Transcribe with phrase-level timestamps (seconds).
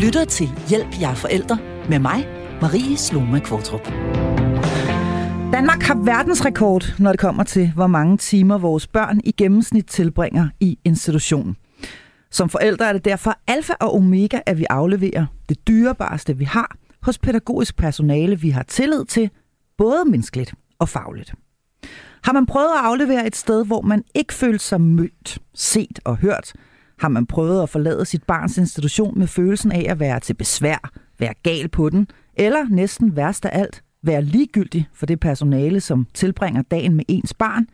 [0.00, 2.28] lytter til Hjælp jer forældre med mig,
[2.60, 3.84] Marie Sloma Kvartrup.
[5.52, 10.48] Danmark har verdensrekord, når det kommer til, hvor mange timer vores børn i gennemsnit tilbringer
[10.60, 11.56] i institutionen.
[12.30, 16.76] Som forældre er det derfor alfa og omega, at vi afleverer det dyrebareste, vi har,
[17.02, 19.30] hos pædagogisk personale, vi har tillid til,
[19.78, 21.34] både menneskeligt og fagligt.
[22.24, 26.16] Har man prøvet at aflevere et sted, hvor man ikke følte sig mødt, set og
[26.16, 26.52] hørt,
[27.00, 30.90] har man prøvet at forlade sit barns institution med følelsen af at være til besvær,
[31.18, 36.06] være gal på den, eller næsten værst af alt, være ligegyldig for det personale, som
[36.14, 37.66] tilbringer dagen med ens barn,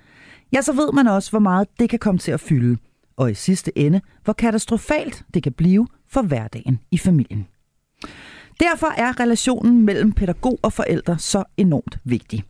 [0.52, 2.77] ja, så ved man også, hvor meget det kan komme til at fylde,
[3.16, 7.47] og i sidste ende, hvor katastrofalt det kan blive for hverdagen i familien.
[8.61, 12.45] Derfor er relationen mellem pædagog og forældre så enormt vigtig.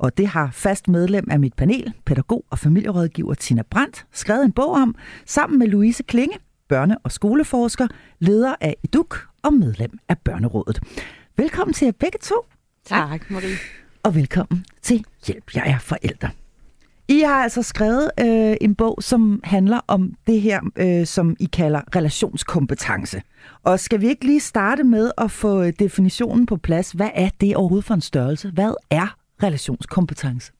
[0.00, 4.52] Og det har fast medlem af mit panel, pædagog og familierådgiver Tina Brandt, skrevet en
[4.52, 4.94] bog om,
[5.26, 6.38] sammen med Louise Klinge,
[6.72, 7.86] børne- og skoleforsker,
[8.18, 10.80] leder af EDUK og medlem af Børnerådet.
[11.36, 12.34] Velkommen til jer begge to.
[12.84, 13.56] Tak, Marie.
[14.02, 16.30] Og velkommen til Hjælp, jeg er forældre.
[17.08, 21.44] I har altså skrevet øh, en bog, som handler om det her, øh, som I
[21.44, 23.22] kalder relationskompetence.
[23.62, 26.92] Og skal vi ikke lige starte med at få definitionen på plads?
[26.92, 28.50] Hvad er det overhovedet for en størrelse?
[28.50, 30.52] Hvad er relationskompetence?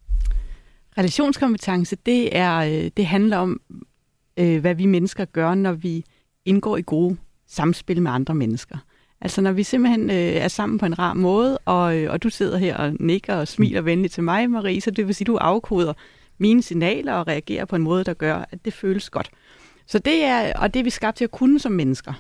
[0.98, 3.60] Relationskompetence, det, er, øh, det handler om,
[4.36, 6.04] øh, hvad vi mennesker gør, når vi
[6.44, 8.76] indgår i gode samspil med andre mennesker.
[9.20, 12.30] Altså når vi simpelthen øh, er sammen på en rar måde, og, øh, og du
[12.30, 15.26] sidder her og nikker og smiler venligt til mig, Marie, så det vil sige, at
[15.26, 15.92] du afkoder
[16.38, 19.30] mine signaler og reagerer på en måde, der gør, at det føles godt.
[19.86, 22.12] Så det er, og det er vi skabt til at kunne som mennesker.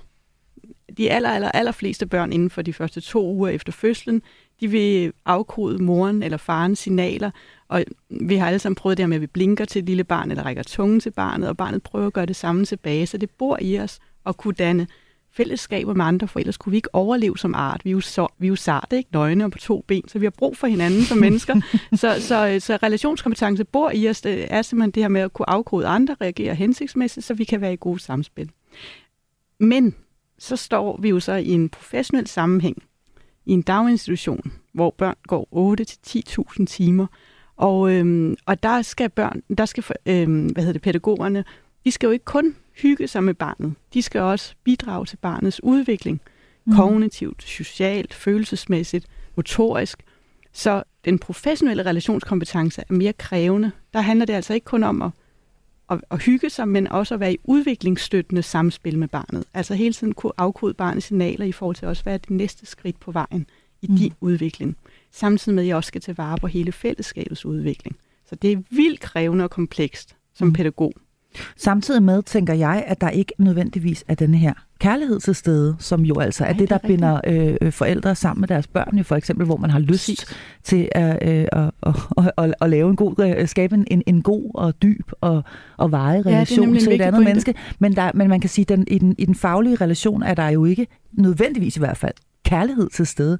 [0.98, 4.22] De aller, aller, aller fleste børn inden for de første to uger efter fødslen,
[4.60, 7.30] de vil afkode moren eller farens signaler,
[7.68, 10.04] og vi har alle sammen prøvet det her med, at vi blinker til et lille
[10.04, 13.18] barn, eller rækker tungen til barnet, og barnet prøver at gøre det samme tilbage, så
[13.18, 14.86] det bor i os at kunne danne
[15.32, 17.80] fællesskaber med andre, for ellers kunne vi ikke overleve som art.
[17.84, 19.10] Vi er jo, så, vi er jo sarte, ikke?
[19.12, 21.60] Nøgne og på to ben, så vi har brug for hinanden som mennesker.
[21.92, 25.50] så, så, så relationskompetence bor i os, det er simpelthen det her med at kunne
[25.50, 28.50] afkode andre, reagere hensigtsmæssigt, så vi kan være i god samspil.
[29.60, 29.94] Men
[30.40, 32.82] så står vi jo så i en professionel sammenhæng,
[33.46, 35.48] i en daginstitution, hvor børn går
[36.58, 37.06] 8-10.000 timer,
[37.56, 41.44] og, øhm, og der skal børn, der skal øhm, hvad hedder det, pædagogerne,
[41.84, 43.74] de skal jo ikke kun hygge sig med barnet.
[43.94, 46.20] De skal også bidrage til barnets udvikling.
[46.64, 46.76] Mm.
[46.76, 49.06] Kognitivt, socialt, følelsesmæssigt,
[49.36, 50.02] motorisk.
[50.52, 53.70] Så den professionelle relationskompetence er mere krævende.
[53.92, 55.10] Der handler det altså ikke kun om at,
[55.90, 59.44] at, at hygge sig, men også at være i udviklingsstøttende samspil med barnet.
[59.54, 62.66] Altså hele tiden kunne afkode barnets signaler i forhold til også, hvad er det næste
[62.66, 63.46] skridt på vejen
[63.82, 63.96] i mm.
[63.96, 64.76] din udvikling.
[65.10, 67.96] Samtidig med, at jeg også skal tage vare på hele fællesskabets udvikling.
[68.28, 70.52] Så det er vildt krævende og komplekst som mm.
[70.52, 70.92] pædagog.
[71.56, 76.00] Samtidig med, tænker jeg, at der ikke nødvendigvis er denne her kærlighed til stede, som
[76.00, 77.20] jo altså er Ej, det, der det er binder
[77.62, 80.26] øh, forældre sammen med deres børn, jo for eksempel, hvor man har lyst Præcis.
[80.64, 84.50] til at, øh, at, at, at, at lave en god, øh, skabe en, en god
[84.54, 85.42] og dyb og,
[85.76, 87.28] og varig relation ja, til et andet pointe.
[87.28, 87.54] menneske.
[87.78, 90.48] Men, der, men man kan sige, at i, den, i den faglige relation er der
[90.48, 92.14] jo ikke nødvendigvis i hvert fald
[92.44, 93.38] kærlighed til stede.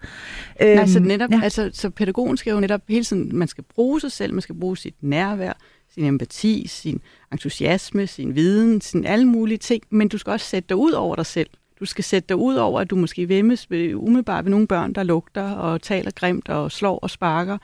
[0.60, 1.40] Nej, så øhm, netop, ja.
[1.42, 4.54] altså, så pædagogen skal jo netop hele tiden, man skal bruge sig selv, man skal
[4.54, 5.52] bruge sit nærvær,
[5.94, 7.00] sin empati, sin
[7.32, 11.16] entusiasme, sin viden, sin alle mulige ting, men du skal også sætte dig ud over
[11.16, 11.50] dig selv.
[11.80, 14.92] Du skal sætte dig ud over, at du måske vemmes ved, umiddelbart ved nogle børn,
[14.92, 17.58] der lugter og taler grimt og slår og sparker,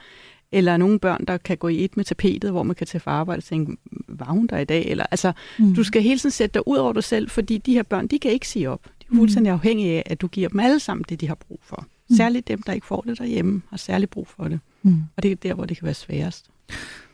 [0.51, 3.11] eller nogle børn, der kan gå i et med tapetet, hvor man kan tage for
[3.11, 3.77] arbejde og tænke,
[4.07, 4.85] var hun der i dag?
[4.85, 5.75] Eller, altså, mm.
[5.75, 8.19] Du skal hele tiden sætte dig ud over dig selv, fordi de her børn, de
[8.19, 8.83] kan ikke sige op.
[8.83, 9.53] De er fuldstændig mm.
[9.53, 11.87] afhængige af, at du giver dem alle sammen det, de har brug for.
[12.09, 12.15] Mm.
[12.15, 14.59] Særligt dem, der ikke får det derhjemme, har særligt brug for det.
[14.83, 15.01] Mm.
[15.17, 16.49] Og det er der, hvor det kan være sværest.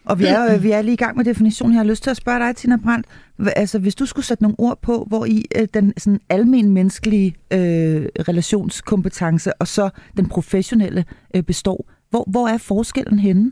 [0.05, 1.73] Og vi er, vi er lige i gang med definitionen.
[1.73, 3.07] Jeg har lyst til at spørge dig, Tina Brandt.
[3.55, 7.35] Altså, hvis du skulle sætte nogle ord på, hvor i øh, den sådan almen menneskelige
[7.53, 11.05] øh, relationskompetence og så den professionelle
[11.35, 13.51] øh, består, hvor, hvor er forskellen henne?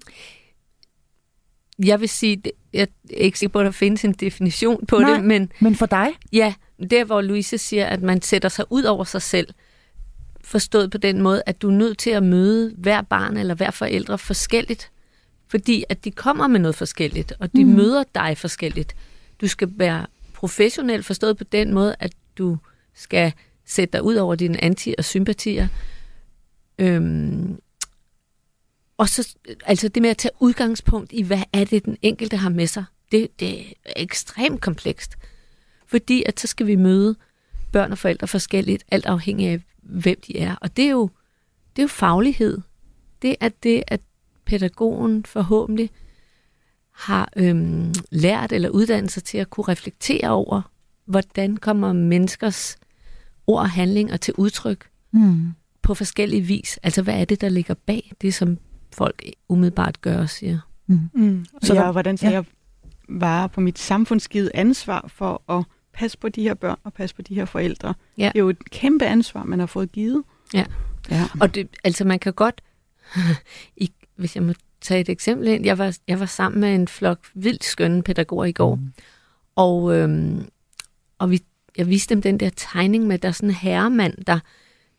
[1.85, 5.13] Jeg vil sige, jeg er ikke sikker på, at der findes en definition på Nej,
[5.13, 5.51] det, men...
[5.59, 6.07] men for dig?
[6.33, 6.53] Ja,
[6.89, 9.47] der hvor Louise siger, at man sætter sig ud over sig selv,
[10.43, 13.71] forstået på den måde, at du er nødt til at møde hver barn eller hver
[13.71, 14.91] forældre forskelligt
[15.51, 17.71] fordi at de kommer med noget forskelligt, og de mm.
[17.71, 18.95] møder dig forskelligt.
[19.41, 22.57] Du skal være professionel forstået på den måde, at du
[22.93, 23.33] skal
[23.65, 25.67] sætte dig ud over dine anti- og sympatier.
[26.77, 27.59] Øhm,
[28.97, 32.49] og så, altså det med at tage udgangspunkt i, hvad er det, den enkelte har
[32.49, 35.17] med sig, det, det er ekstremt komplekst.
[35.87, 37.15] Fordi at så skal vi møde
[37.71, 40.55] børn og forældre forskelligt, alt afhængig af, hvem de er.
[40.55, 41.09] Og det er jo,
[41.75, 42.57] det er jo faglighed.
[43.21, 44.01] Det er det, at
[44.45, 45.89] pædagogen forhåbentlig
[46.91, 50.61] har øhm, lært eller uddannet sig til at kunne reflektere over,
[51.05, 52.77] hvordan kommer menneskers
[53.47, 55.51] ord og handlinger til udtryk Mm.
[55.81, 56.79] på forskellige vis.
[56.83, 58.57] Altså, hvad er det, der ligger bag det, som
[58.93, 60.59] folk umiddelbart gør og siger?
[60.87, 61.45] Mm.
[61.61, 62.37] Så Så der- jeg, hvordan tager ja.
[62.37, 62.45] jeg
[63.21, 67.21] vare på mit samfundsgivet ansvar for at passe på de her børn og passe på
[67.21, 67.93] de her forældre?
[68.17, 68.23] Ja.
[68.33, 70.23] Det er jo et kæmpe ansvar, man har fået givet.
[70.53, 70.65] Ja.
[71.11, 71.25] ja.
[71.41, 72.61] Og det, altså man kan godt,
[73.77, 76.87] i, hvis jeg må tage et eksempel ind, jeg var, jeg var sammen med en
[76.87, 78.93] flok vildt skønne pædagoger i går, mm.
[79.55, 80.49] og, øhm,
[81.19, 81.41] og vi,
[81.77, 84.39] jeg viste dem den der tegning med, der er sådan en herremand, der,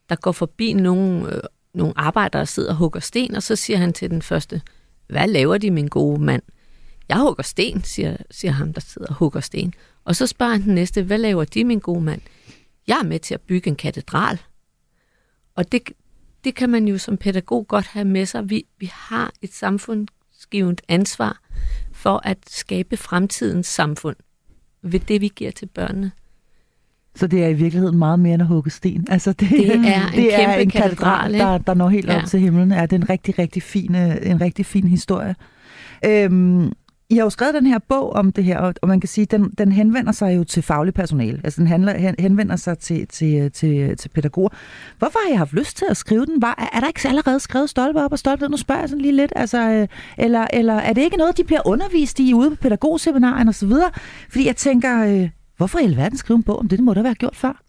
[0.08, 1.40] der går forbi nogle, øh,
[1.74, 4.62] nogle arbejdere, der sidder og hugger sten, og så siger han til den første,
[5.06, 6.42] hvad laver de, min gode mand?
[7.08, 9.74] Jeg hugger sten, siger, siger ham, der sidder og hugger sten.
[10.04, 12.20] Og så spørger han den næste, hvad laver de, min gode mand?
[12.86, 14.40] Jeg er med til at bygge en katedral.
[15.54, 15.90] Og det,
[16.44, 18.50] det kan man jo som pædagog godt have med sig.
[18.50, 21.40] Vi, vi har et samfundsgivet ansvar
[21.92, 24.16] for at skabe fremtidens samfund
[24.82, 26.12] ved det, vi giver til børnene.
[27.14, 29.06] Så det er i virkeligheden meget mere end at hugge sten.
[29.10, 32.12] Altså det, Det er en det er en katedral, der, der når helt ja.
[32.12, 32.22] Ja.
[32.22, 32.72] op til himlen.
[32.72, 35.34] Ja, det er en rigtig, rigtig fin, øh, en rigtig fin historie.
[36.04, 36.72] Øhm,
[37.12, 39.50] I har jo skrevet den her bog om det her, og man kan sige, den,
[39.58, 41.40] den henvender sig jo til faglig personale.
[41.44, 44.48] Altså den handler, hen, henvender sig til, til, til, til pædagoger.
[44.98, 46.42] Hvorfor har I haft lyst til at skrive den?
[46.42, 48.48] Var, er der ikke allerede skrevet stolpe op og stolpe ned?
[48.50, 49.32] Nu spørger jeg sådan lige lidt.
[49.36, 49.88] Altså, øh,
[50.18, 53.66] eller, eller er det ikke noget, de bliver undervist i ude på pædagogseminarien og så
[53.66, 53.90] videre?
[54.30, 56.78] Fordi jeg tænker, øh, hvorfor i alverden skrive en bog om det?
[56.78, 57.62] Det må da være gjort før.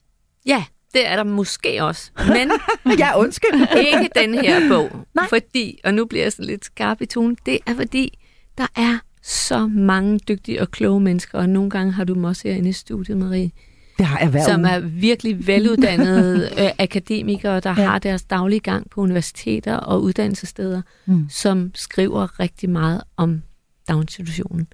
[0.46, 0.64] Ja,
[0.94, 2.12] det er der måske også.
[2.28, 2.52] Men
[3.00, 3.68] Ja, undskyld.
[3.88, 4.92] ikke den her bog.
[5.14, 5.28] Nej.
[5.30, 8.20] Fordi, og nu bliver jeg sådan lidt skarp i tonen, det er fordi,
[8.58, 12.48] der er så mange dygtige og kloge mennesker, og nogle gange har du dem også
[12.48, 13.52] herinde i studiet, Marie,
[13.98, 17.74] Det har jeg hver som er virkelig veluddannede øh, akademikere, der Ja.
[17.86, 21.26] har deres daglige gang på universiteter og uddannelsessteder, Mm.
[21.30, 23.42] som skriver rigtig meget om
[23.88, 24.68] daginstitutionen.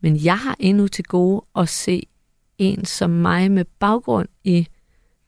[0.00, 2.06] Men jeg har endnu til gode at se
[2.58, 4.66] en som mig med baggrund i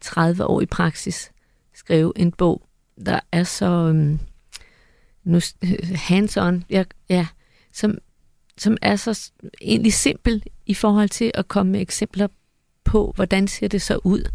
[0.00, 1.30] 30 år i praksis
[1.74, 2.62] skrive en bog,
[3.06, 4.18] der er så øhm,
[5.24, 5.40] nu,
[5.94, 7.26] hands-on, ja, ja,
[7.72, 7.98] som,
[8.58, 9.30] som er så
[9.60, 12.28] egentlig simpel i forhold til at komme med eksempler
[12.84, 14.30] på, hvordan ser det så ud.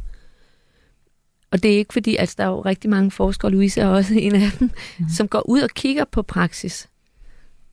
[1.51, 4.13] Og det er ikke fordi, altså der er jo rigtig mange forskere, Louise er også
[4.13, 5.05] en af dem, mm.
[5.09, 6.89] som går ud og kigger på praksis.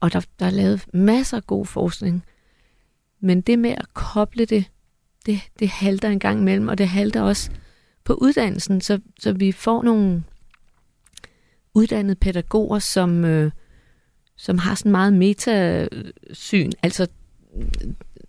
[0.01, 2.25] Og der, der er lavet masser af god forskning.
[3.21, 4.65] Men det med at koble det,
[5.27, 7.51] det, det halter en gang imellem, og det halter også
[8.05, 10.25] på uddannelsen, så, så vi får nogle
[11.75, 13.51] uddannede pædagoger, som, øh,
[14.37, 16.73] som har sådan meget metasyn.
[16.83, 17.07] Altså,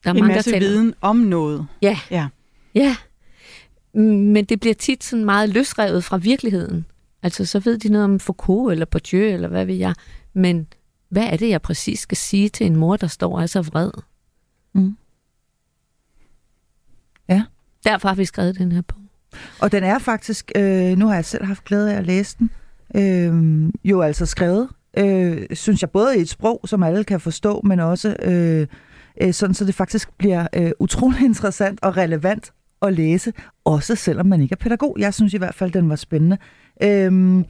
[0.04, 1.68] der er En mange, masse der taler, viden om noget.
[1.82, 2.00] Ja.
[2.12, 2.28] Ja.
[2.76, 2.96] Ja.
[4.02, 6.86] Men det bliver tit sådan meget løsrevet fra virkeligheden.
[7.24, 9.96] Altså, så ved de noget om Foucault eller Bourdieu, eller hvad ved jeg.
[10.34, 10.68] Men
[11.10, 13.62] hvad er det, jeg præcis skal sige til en mor, der står og er så
[13.62, 13.92] vred?
[14.74, 14.98] Mm.
[17.30, 17.44] Ja.
[17.84, 19.02] Derfor har vi skrevet den her bog.
[19.60, 22.50] Og den er faktisk, øh, nu har jeg selv haft glæde af at læse den,
[22.96, 27.62] øh, jo altså skrevet, øh, synes jeg, både i et sprog, som alle kan forstå,
[27.64, 28.68] men også øh,
[29.22, 32.52] øh, sådan, så det faktisk bliver øh, utrolig interessant og relevant
[32.82, 33.34] at læse,
[33.66, 34.96] også selvom man ikke er pædagog.
[35.00, 36.38] Jeg synes i hvert fald, den var spændende.
[36.84, 37.44] Øh,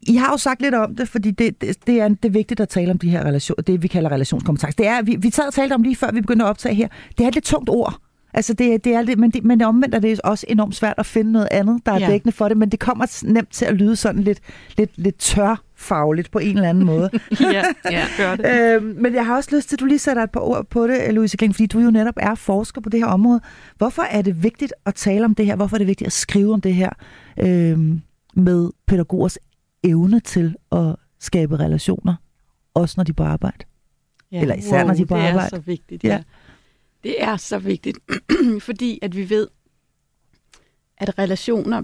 [0.00, 2.60] I har jo sagt lidt om det, fordi det, det, det, er, det er vigtigt
[2.60, 4.78] at tale om de her relationer, det vi kalder relationskompetence.
[4.78, 6.88] Det er, vi, vi sad og talte om lige før vi begyndte at optage her,
[7.18, 8.00] det er et lidt tungt ord.
[8.36, 11.06] Altså det, det er det, men, det, men omvendt er det også enormt svært at
[11.06, 12.06] finde noget andet, der er Ja.
[12.06, 14.40] dækkende for det, men det kommer nemt til at lyde sådan lidt,
[14.78, 17.10] lidt, lidt tørfagligt på en eller anden måde.
[17.40, 18.04] ja, Ja.
[18.18, 18.74] gør det.
[18.76, 20.86] øhm, men jeg har også lyst til, at du lige sætter et par ord på
[20.86, 23.40] det, Louise Kling, fordi du jo netop er forsker på det her område.
[23.76, 25.56] Hvorfor er det vigtigt at tale om det her?
[25.56, 26.90] Hvorfor er det vigtigt at skrive om det her
[27.40, 28.00] øhm,
[28.34, 29.38] med pædagogers
[29.84, 32.14] evne til at skabe relationer,
[32.74, 33.64] også når de er på arbejde?
[34.32, 34.40] Ja.
[34.40, 35.44] Eller især, når de er på det arbejde.
[35.46, 36.08] er så vigtigt, Ja.
[36.08, 36.22] ja.
[37.06, 37.98] Det er så vigtigt,
[38.68, 39.48] fordi at vi ved,
[40.96, 41.82] at relationer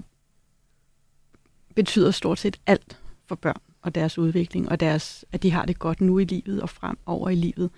[1.75, 5.79] betyder stort set alt for børn og deres udvikling, og deres, at de har det
[5.79, 7.69] godt nu i livet og fremover i livet.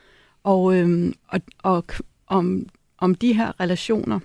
[0.43, 1.85] Og, øhm, og, og
[2.27, 2.65] om,
[2.97, 4.19] om de her relationer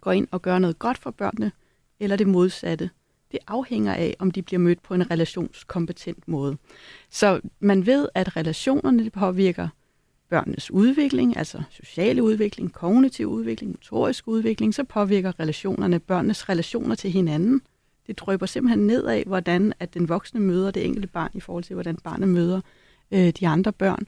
[0.00, 1.52] går ind og gør noget godt for børnene,
[2.00, 2.90] eller det modsatte,
[3.32, 6.56] det afhænger af, om de bliver mødt på en relationskompetent måde.
[7.10, 9.68] Så man ved, at relationerne det påvirker
[10.30, 17.10] børnenes udvikling, altså sociale udvikling, kognitiv udvikling, motorisk udvikling, så påvirker relationerne børnenes relationer til
[17.10, 17.60] hinanden.
[18.06, 21.64] Det drøber simpelthen ned af, hvordan at den voksne møder det enkelte barn i forhold
[21.64, 22.60] til, hvordan barnet møder
[23.10, 24.06] øh, de andre børn.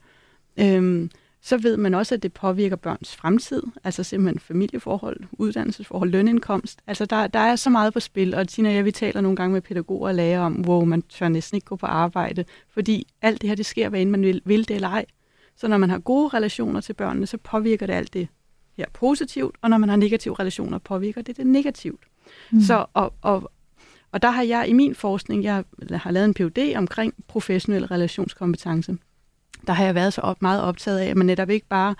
[0.57, 1.11] Øhm,
[1.43, 6.79] så ved man også, at det påvirker børns fremtid, altså simpelthen familieforhold, uddannelsesforhold, lønindkomst.
[6.87, 9.37] Altså der, der er så meget på spil, og Tina og jeg, vi taler nogle
[9.37, 13.07] gange med pædagoger og lærer om, hvor man tør næsten ikke gå på arbejde, fordi
[13.23, 15.05] alt det her, det sker, hvad end man vil, vil det eller ej.
[15.61, 18.29] Så når man har gode relationer til børnene, så påvirker det alt det
[18.76, 22.00] her positivt, og når man har negative relationer, påvirker det det negativt.
[22.50, 22.61] Mm.
[22.61, 23.52] Så, og, og,
[24.12, 28.97] og der har jeg i min forskning, jeg har lavet en PhD omkring professionel relationskompetence.
[29.67, 31.95] Der har jeg været så op, meget optaget af, at man netop ikke bare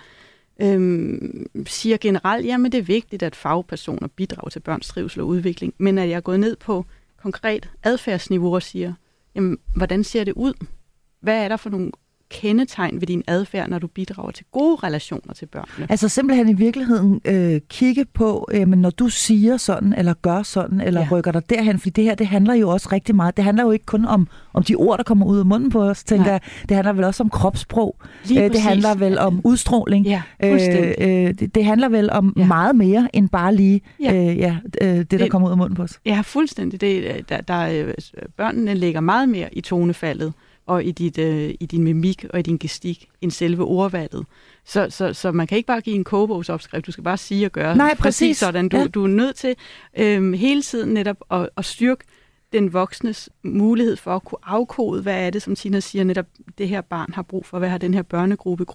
[0.61, 5.73] øhm, siger generelt, jamen det er vigtigt, at fagpersoner bidrager til børns trivsel og udvikling,
[5.77, 6.85] men at jeg er gået ned på
[7.17, 8.93] konkret adfærdsniveau og siger,
[9.35, 10.53] jamen hvordan ser det ud?
[11.19, 11.91] Hvad er der for nogle
[12.31, 15.87] kendetegn ved din adfærd, når du bidrager til gode relationer til børnene.
[15.89, 20.43] Altså simpelthen i virkeligheden øh, kigge på, øh, men når du siger sådan, eller gør
[20.43, 21.07] sådan, eller ja.
[21.11, 23.37] rykker dig derhen, fordi det her, det handler jo også rigtig meget.
[23.37, 25.83] Det handler jo ikke kun om, om de ord, der kommer ud af munden på
[25.83, 26.31] os, tænker Nej.
[26.31, 26.41] jeg.
[26.69, 27.95] Det handler vel også om kropssprog.
[28.25, 30.05] Lige øh, det handler vel om udstråling.
[30.05, 30.53] Ja, øh,
[30.97, 32.45] øh, det, det handler vel om ja.
[32.45, 34.13] meget mere end bare lige ja.
[34.13, 35.99] Øh, ja, øh, det, der det, kommer ud af munden på os.
[36.05, 36.81] Ja, fuldstændig.
[36.81, 37.93] Det, der, der, øh,
[38.37, 40.33] børnene lægger meget mere i tonefaldet
[40.71, 44.25] og i, dit, øh, i din mimik og i din gestik end selve ordvalget.
[44.65, 47.51] Så, så, så man kan ikke bare give en kogebogsopskrift, du skal bare sige og
[47.51, 48.03] gøre Nej, præcis.
[48.03, 48.69] præcis sådan.
[48.69, 48.87] Du, ja.
[48.87, 49.55] du er nødt til
[49.97, 52.03] øh, hele tiden netop at, at styrke
[52.53, 56.25] den voksnes mulighed for at kunne afkode, hvad er det, som Tina siger, netop
[56.57, 58.65] det her barn har brug for, hvad har den her børnegruppe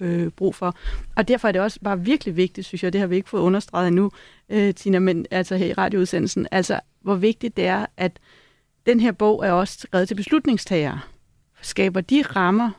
[0.00, 0.76] øh, brug for.
[1.16, 3.40] Og derfor er det også bare virkelig vigtigt, synes jeg, det har vi ikke fået
[3.40, 4.10] understreget endnu,
[4.48, 8.18] øh, Tina, men altså her i radioudsendelsen, altså hvor vigtigt det er, at
[8.86, 11.00] den her bog er også skrevet til beslutningstagere
[11.66, 12.70] skaber de rammer,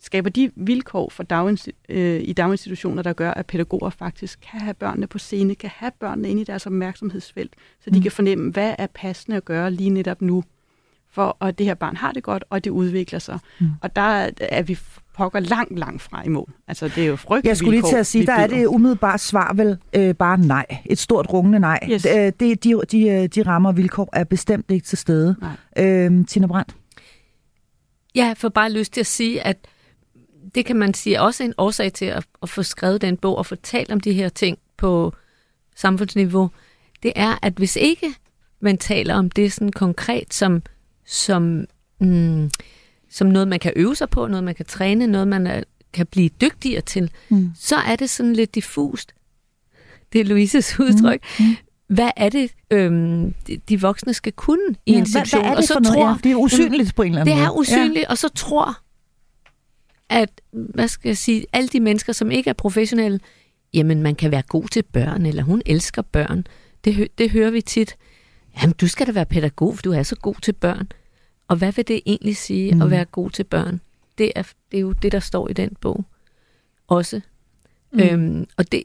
[0.00, 4.74] skaber de vilkår for daginst- øh, i daginstitutioner, der gør, at pædagoger faktisk kan have
[4.74, 8.02] børnene på scene, kan have børnene inde i deres opmærksomhedsfelt, så de mm.
[8.02, 10.44] kan fornemme, hvad er passende at gøre lige netop nu,
[11.10, 13.38] for at det her barn har det godt, og det udvikler sig.
[13.60, 13.70] Mm.
[13.80, 14.78] Og der er vi
[15.14, 16.52] pokker langt, langt fra i mål.
[16.68, 19.20] Altså, det er jo frygteligt Jeg skulle lige til at sige, der er det umiddelbart
[19.20, 20.66] svar vel øh, bare nej.
[20.86, 21.88] Et stort rungende nej.
[21.90, 22.02] Yes.
[22.02, 25.36] Det, de, de, de, de rammer vilkår er bestemt ikke til stede.
[25.78, 26.76] Øh, Tina Brandt?
[28.14, 29.56] Jeg får bare lyst til at sige, at
[30.54, 33.46] det kan man sige også en årsag til at, at få skrevet den bog og
[33.46, 35.12] få talt om de her ting på
[35.76, 36.50] samfundsniveau.
[37.02, 38.14] Det er, at hvis ikke
[38.60, 40.62] man taler om det sådan konkret som,
[41.06, 41.64] som,
[42.00, 42.50] mm,
[43.10, 46.06] som noget, man kan øve sig på, noget, man kan træne, noget, man er, kan
[46.06, 47.50] blive dygtigere til, mm.
[47.56, 49.14] så er det sådan lidt diffust.
[50.12, 51.20] Det er Louises udtryk.
[51.38, 51.44] Mm.
[51.46, 53.34] Mm hvad er det, øhm,
[53.68, 55.40] de, voksne skal kunne i ja, en situation?
[55.40, 55.96] Hvad, hvad er det og så for noget?
[55.96, 57.40] Tror, ja, det er usynligt på en eller anden måde.
[57.40, 58.10] Det er usynligt, ja.
[58.10, 58.78] og så tror,
[60.08, 63.20] at, hvad skal jeg sige, alle de mennesker, som ikke er professionelle,
[63.74, 66.46] jamen man kan være god til børn, eller hun elsker børn.
[66.84, 67.96] Det, det hører vi tit.
[68.62, 70.88] Jamen du skal da være pædagog, for du er så god til børn.
[71.48, 72.82] Og hvad vil det egentlig sige mm.
[72.82, 73.80] at være god til børn?
[74.18, 76.04] Det er, det er jo det, der står i den bog
[76.88, 77.20] også.
[77.92, 78.00] Mm.
[78.00, 78.82] Øhm, og det,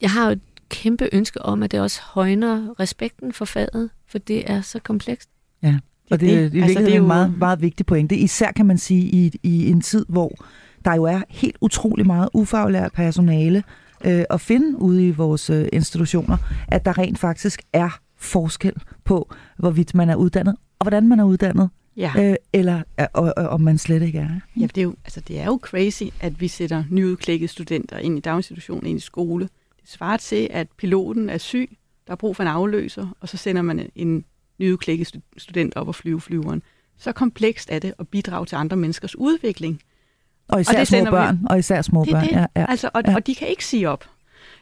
[0.00, 0.36] jeg har jo
[0.74, 5.28] kæmpe ønske om, at det også højner respekten for faget, for det er så komplekst.
[5.62, 5.78] Ja,
[6.10, 8.16] og det, det, det, altså, det er jo en meget, meget vigtig pointe.
[8.16, 10.32] Især kan man sige i, i en tid, hvor
[10.84, 13.62] der jo er helt utrolig meget ufaglært personale
[14.04, 16.36] øh, at finde ude i vores øh, institutioner,
[16.68, 21.24] at der rent faktisk er forskel på, hvorvidt man er uddannet, og hvordan man er
[21.24, 22.12] uddannet, ja.
[22.18, 24.40] øh, eller og, og, og, om man slet ikke er.
[24.56, 28.18] Ja, det er, jo, altså, det er jo crazy, at vi sætter nyudklækkede studenter ind
[28.18, 29.48] i daginstitutionen, ind i skole,
[29.84, 31.76] svarer til, at piloten er syg,
[32.06, 34.24] der er brug for en afløser, og så sender man en
[34.58, 36.62] nyudklækket student op og flyve flyveren.
[36.98, 39.82] Så komplekst er det at bidrage til andre menneskers udvikling.
[40.48, 41.36] Og især og det små børn.
[41.36, 41.46] Vi...
[41.50, 42.24] Og især små det, børn.
[42.24, 42.32] Det.
[42.32, 42.66] Ja, ja.
[42.68, 43.14] Altså, og, ja.
[43.14, 44.04] og de kan ikke sige op.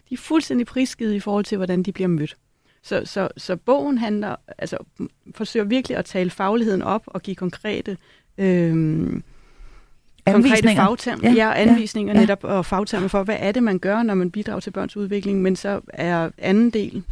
[0.08, 2.36] De er fuldstændig prisgivet i forhold til, hvordan de bliver mødt.
[2.82, 4.76] Så, så, så bogen handler, altså,
[5.34, 7.96] forsøger virkelig at tale fagligheden op og give konkrete
[8.38, 9.20] øh,
[10.26, 12.20] konkrete fagtermer, ja, ja, anvisninger ja.
[12.20, 15.42] netop og fagtermer for, hvad er det, man gør, når man bidrager til børns udvikling,
[15.42, 17.02] men så er anden del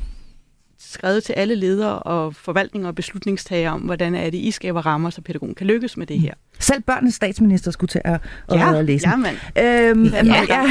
[0.81, 5.11] skrevet til alle ledere og forvaltninger og beslutningstagere om, hvordan er det, I skaber rammer,
[5.11, 6.35] så pædagogen kan lykkes med det her.
[6.59, 8.21] Selv børnenes statsminister skulle til at,
[8.53, 9.37] ja, at læse ja, mand.
[9.59, 10.45] Øhm, ja.
[10.49, 10.63] ja.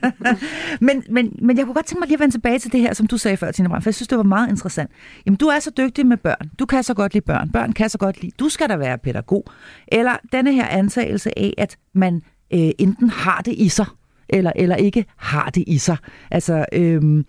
[0.86, 2.94] men, men, men jeg kunne godt tænke mig lige at vende tilbage til det her,
[2.94, 4.90] som du sagde før, Tina Brandt, for jeg synes, det var meget interessant.
[5.26, 6.50] Jamen, du er så dygtig med børn.
[6.58, 7.50] Du kan så godt lide børn.
[7.50, 8.32] Børn kan så godt lide.
[8.38, 9.44] Du skal da være pædagog.
[9.88, 12.22] Eller denne her antagelse af, at man
[12.54, 13.86] øh, enten har det i sig,
[14.28, 15.96] eller, eller ikke har det i sig.
[16.30, 17.24] Altså, øhm,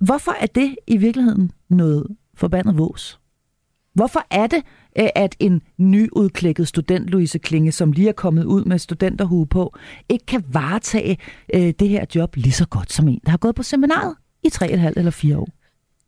[0.00, 3.20] Hvorfor er det i virkeligheden noget forbandet vås?
[3.94, 4.62] Hvorfor er det,
[4.98, 9.76] øh, at en nyudklækket student, Louise Klinge, som lige er kommet ud med studenterhue på,
[10.08, 11.18] ikke kan varetage
[11.54, 14.48] øh, det her job lige så godt som en, der har gået på seminaret i
[14.54, 15.48] 3,5 eller 4 år?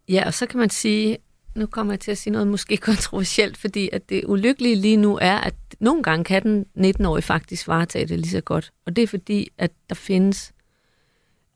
[0.08, 1.18] Ja, og så kan man sige,
[1.54, 5.18] nu kommer jeg til at sige noget måske kontroversielt, fordi at det ulykkelige lige nu
[5.22, 8.70] er, at nogle gange kan den 19-årige faktisk varetage det lige så godt.
[8.86, 10.52] Og det er fordi, at der findes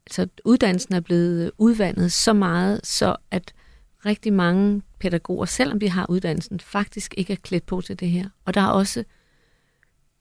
[0.07, 3.55] altså uddannelsen er blevet udvandet så meget, så at
[4.07, 8.29] rigtig mange pædagoger, selvom de har uddannelsen, faktisk ikke er klædt på til det her.
[8.45, 9.05] Og der er også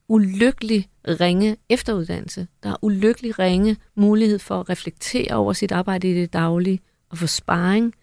[0.08, 2.46] ulykkelig ringe efteruddannelse.
[2.62, 7.18] Der er ulykkelig ringe mulighed for at reflektere over sit arbejde i det daglige og
[7.18, 7.94] få sparring.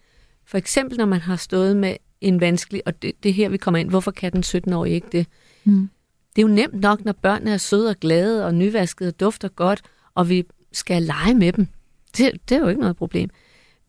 [0.44, 3.78] For eksempel, når man har stået med en vanskelig, og det, det her, vi kommer
[3.78, 5.26] ind, hvorfor kan den 17-årige ikke det?
[5.64, 5.90] Mm.
[6.36, 9.48] Det er jo nemt nok, når børnene er søde og glade og nyvaskede og dufter
[9.48, 9.82] godt,
[10.14, 11.68] og vi skal lege med dem.
[12.16, 13.30] Det, det er jo ikke noget problem.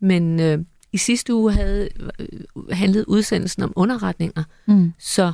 [0.00, 0.58] Men øh,
[0.92, 2.28] i sidste uge havde øh,
[2.70, 4.44] handlede udsendelsen om underretninger.
[4.66, 4.92] Mm.
[4.98, 5.32] Så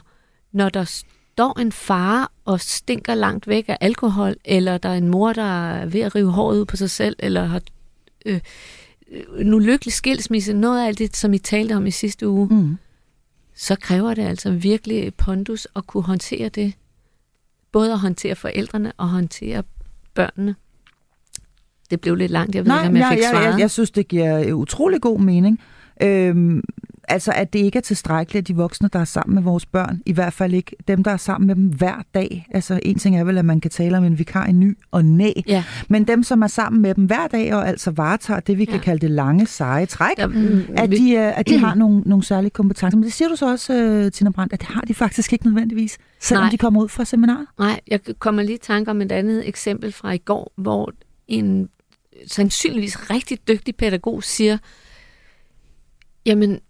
[0.53, 5.09] når der står en far og stinker langt væk af alkohol, eller der er en
[5.09, 7.61] mor, der er ved at rive håret ud på sig selv, eller har
[8.27, 8.41] øh,
[9.39, 12.77] en ulykkelig skilsmisse, noget af alt det, som I talte om i sidste uge, Mm.
[13.55, 16.73] så kræver det altså virkelig pondus at kunne håndtere det.
[17.73, 19.63] Både at håndtere forældrene og håndtere
[20.15, 20.55] børnene.
[21.91, 23.45] Det blev lidt langt, jeg ved Nej, ikke, om jeg jeg, fik jeg, svaret.
[23.53, 25.61] jeg, jeg synes, det giver øh, utrolig god mening.
[26.03, 26.63] Øhm,
[27.09, 30.01] altså, at det ikke er tilstrækkeligt, at de voksne, der er sammen med vores børn,
[30.07, 32.47] i hvert fald ikke dem, der er sammen med dem hver dag.
[32.51, 35.05] Altså, en ting er vel, at man kan tale om en vikar i ny og
[35.05, 38.59] næ, Ja, men dem, som er sammen med dem hver dag, og altså varetager det,
[38.59, 38.81] vi kan Ja.
[38.81, 40.25] kalde det lange, seje træk, der,
[40.77, 42.97] at vi- de, øh, at de har nogle, nogle særlige kompetencer.
[42.97, 45.45] Men det siger du så også, øh, Tina Brandt, at det har de faktisk ikke
[45.47, 46.51] nødvendigvis, selvom Nej.
[46.51, 47.47] de kommer ud fra seminaret.
[47.59, 50.93] Nej, jeg kommer lige i tanke om et andet eksempel fra i går, hvor
[51.29, 51.69] en
[52.27, 54.59] sandsynligvis rigtig dygtig pædagog siger,
[56.27, 56.61] jamen,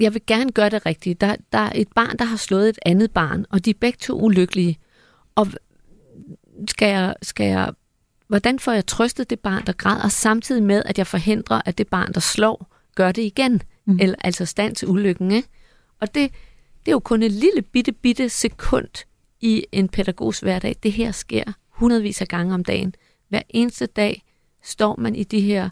[0.00, 1.20] jeg vil gerne gøre det rigtigt.
[1.20, 3.98] Der, der er et barn, der har slået et andet barn, og de er begge
[4.00, 4.78] to ulykkelige.
[5.34, 5.46] Og
[6.68, 7.72] skal jeg, skal jeg,
[8.28, 11.88] hvordan får jeg trøstet det barn, der græder, samtidig med, at jeg forhindrer, at det
[11.88, 13.62] barn, der slår, gør det igen?
[13.86, 13.98] Mm.
[14.00, 15.48] Eller, altså stand til ulykken, ikke?
[16.00, 16.32] Og det,
[16.80, 19.04] det er jo kun et lille bitte, bitte sekund
[19.40, 20.76] i en pædagogs hverdag.
[20.82, 22.94] Det her sker hundredvis af gange om dagen.
[23.28, 24.22] Hver eneste dag
[24.62, 25.68] står man i de her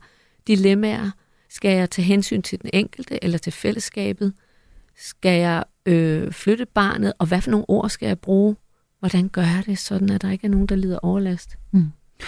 [0.47, 1.11] dilemmaer.
[1.51, 4.33] Skal jeg tage hensyn til den enkelte eller til fællesskabet?
[4.97, 7.13] Skal jeg øh, flytte barnet?
[7.19, 8.57] Og hvad for nogle ord skal jeg bruge?
[8.99, 11.57] Hvordan gør jeg det, sådan at der ikke er nogen, der lider overlast?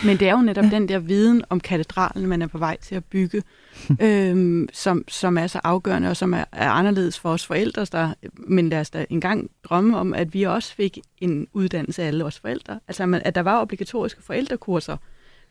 [0.05, 0.71] Men det er jo netop Ja.
[0.71, 3.43] den der viden om katedralen, man er på vej til at bygge,
[4.01, 7.85] øhm, som, som er så afgørende, og som er, er anderledes for os forældre.
[7.85, 12.07] Der, men lad os da engang drømme om, at vi også fik en uddannelse af
[12.07, 12.81] alle os forældre.
[12.89, 14.97] Altså, man- at der var obligatoriske forældrekurser.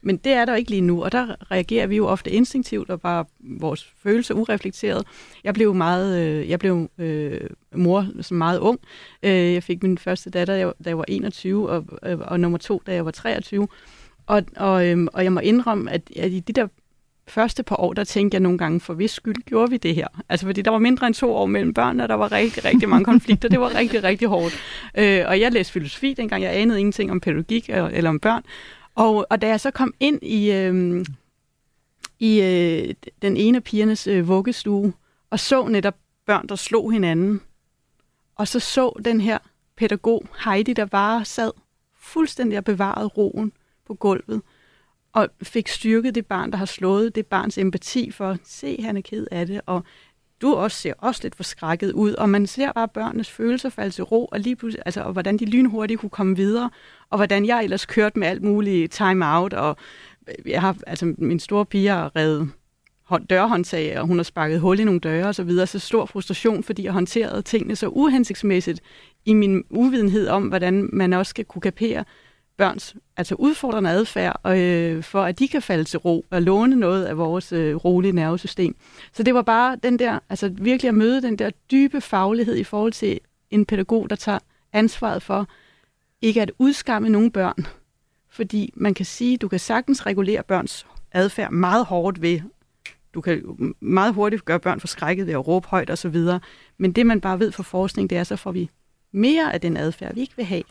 [0.02, 3.02] Men det er der ikke lige nu, og der reagerer vi jo ofte instinktivt og
[3.02, 5.06] bare vores følelser ureflekteret.
[5.44, 7.40] Jeg blev meget, øh, jeg blev øh,
[7.76, 8.80] mor som meget ung.
[9.24, 12.58] Øh, jeg fik min første datter, da jeg- da var 21, og, øh, og nummer
[12.58, 13.68] to, da jeg var 23.
[14.28, 16.68] Og, og, øh, og jeg må indrømme, at, at i de der
[17.28, 20.08] første par år, der tænkte jeg nogle gange, for hvis skyld gjorde vi det her?
[20.30, 22.90] Altså fordi der var mindre end to år mellem børnene, og der var rigtig, rigtig
[22.90, 23.50] mange konflikter.
[23.50, 24.54] Det var rigtig, rigtig hårdt.
[24.98, 26.44] Øh, og jeg læste filosofi dengang.
[26.44, 28.44] Jeg anede ingenting om pædagogik eller, eller om børn.
[29.00, 31.06] Og, og da jeg så kom ind i, øh,
[32.20, 34.94] i øh, den ene af pigernes øh, vuggestue,
[35.30, 37.42] og så netop børn, der slog hinanden,
[38.36, 39.38] og så så den her
[39.78, 41.52] pædagog, Heidi, der bare sad
[42.00, 43.52] fuldstændig og bevarede roen
[43.88, 44.42] på gulvet,
[45.14, 49.02] og fik styrket det barn, der har slået det barns empati for, se, han er
[49.02, 49.84] ked af det, og
[50.42, 54.04] du også ser også lidt forskrækket ud, og man ser bare børnenes følelser falde til
[54.04, 56.70] ro, og lige pludselig, altså, og hvordan de lynhurtigt kunne komme videre,
[57.10, 59.78] og hvordan jeg ellers kørte med alt muligt time out, og
[60.28, 62.50] øh, jeg har, altså, min store pige har reddet
[63.30, 66.64] dørhåndtag, og hun har sparket hul i nogle døre og så videre, så stor frustration,
[66.64, 68.82] fordi jeg håndterede tingene så uhensigtsmæssigt
[69.26, 72.06] i min uvidenhed om, hvordan man også skal kunne kapere
[72.60, 77.06] børns altså udfordrende adfærd, øh, for at de kan falde til ro og låne noget
[77.06, 78.76] af vores øh, rolige nervesystem.
[79.14, 82.64] Så det var bare den der, altså virkelig at møde den der dybe faglighed i
[82.64, 83.20] forhold til
[83.52, 84.40] en pædagog, der tager
[84.74, 85.48] ansvaret for
[86.22, 87.68] ikke at udskamme nogle børn.
[88.30, 92.42] Fordi man kan sige, du kan sagtens regulere børns adfærd meget hårdt ved,
[93.14, 93.44] du kan
[93.80, 96.18] meget hurtigt gøre børn forskrækket ved at råbe højt osv.,
[96.78, 98.70] men det man bare ved fra forskning, det er, så får vi
[99.12, 100.64] mere af den adfærd, vi ikke vil have.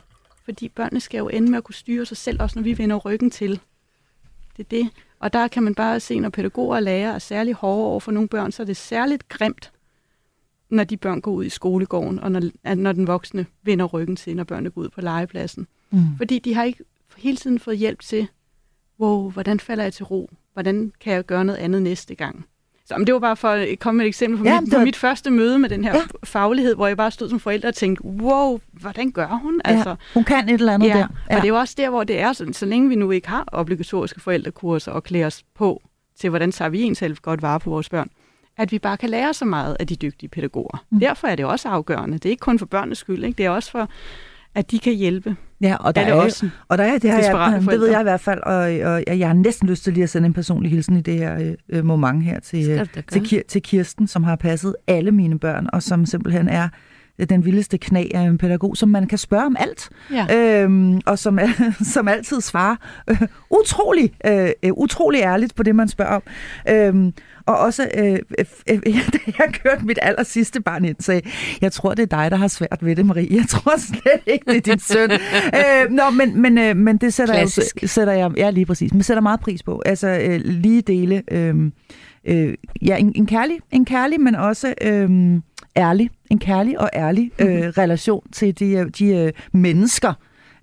[0.49, 2.95] Fordi børnene skal jo ende med at kunne styre sig selv, også når vi vender
[2.95, 3.59] ryggen til.
[4.57, 4.89] Det er det.
[5.19, 8.11] Og der kan man bare se, når pædagoger og lærere er særlig hårde over for
[8.11, 9.71] nogle børn, så er det særligt grimt,
[10.69, 14.35] når de børn går ud i skolegården, og når, når den voksne vender ryggen til,
[14.35, 15.67] når børnene går ud på legepladsen.
[15.91, 15.99] Mm.
[16.17, 16.83] Fordi de har ikke
[17.17, 18.27] hele tiden fået hjælp til,
[18.99, 20.29] wow, hvordan falder jeg til ro?
[20.53, 22.45] Hvordan kan jeg gøre noget andet næste gang?
[22.89, 24.71] Så men det var bare for at komme med et eksempel på, Ja, ja, mit,
[24.73, 25.97] var- mit første møde med den her Ja.
[25.97, 26.03] ja.
[26.23, 29.61] faglighed, hvor jeg bare stod som forælder og tænkte, wow, hvordan gør hun?
[29.65, 30.93] Altså, Ja, hun kan et eller andet ja.
[30.97, 31.07] der.
[31.29, 33.29] Og det er jo også der, hvor det er sådan, så længe vi nu ikke
[33.29, 35.81] har obligatoriske forældrekurser og klæder os på
[36.19, 38.09] til, hvordan tager vi en selv godt vare på vores børn,
[38.57, 40.83] at vi bare kan lære så meget af de dygtige pædagoger.
[40.91, 40.99] Mm.
[40.99, 42.13] Derfor er det også afgørende.
[42.17, 43.37] Det er ikke kun for børnenes skyld, ikke?
[43.37, 43.89] det er også for,
[44.55, 46.43] at de kan hjælpe Ja, og der alle er, os.
[46.67, 47.19] Og der er, det, har
[47.51, 48.55] jeg, det ved jeg i hvert fald, og,
[48.93, 51.55] og jeg har næsten lyst til lige at sende en personlig hilsen i det her
[51.69, 55.83] øh, moment her til, øh, til, til Kirsten, som har passet alle mine børn, og
[55.83, 56.69] som simpelthen er
[57.25, 60.61] den vildeste knæ af en pædagog, som man kan spørge om alt, Ja.
[60.63, 61.39] øhm, og som,
[61.93, 62.75] som altid svarer
[63.09, 66.21] øh, utrolig, øh, øh, utrolig ærligt på det, man spørger om.
[66.69, 67.13] Øhm,
[67.45, 71.21] og også, øh, øh, øh, da jeg kørte mit aller sidste barn ind, sagde
[71.61, 73.27] jeg tror, det er dig, der har svært ved det, Marie.
[73.35, 75.11] Jeg tror slet ikke, det er din søn.
[75.59, 77.81] øh, nå, men, men, øh, men det sætter Klassisk.
[77.81, 79.81] jeg, sætter jeg, ja, lige præcis, men sætter meget pris på.
[79.85, 81.55] Altså, øh, lige dele, øh,
[82.25, 85.09] øh, ja, en, en, kærlig, en kærlig, men også øh,
[85.77, 90.13] ærlig, en kærlig og ærlig øh, relation til de, øh, de øh, mennesker,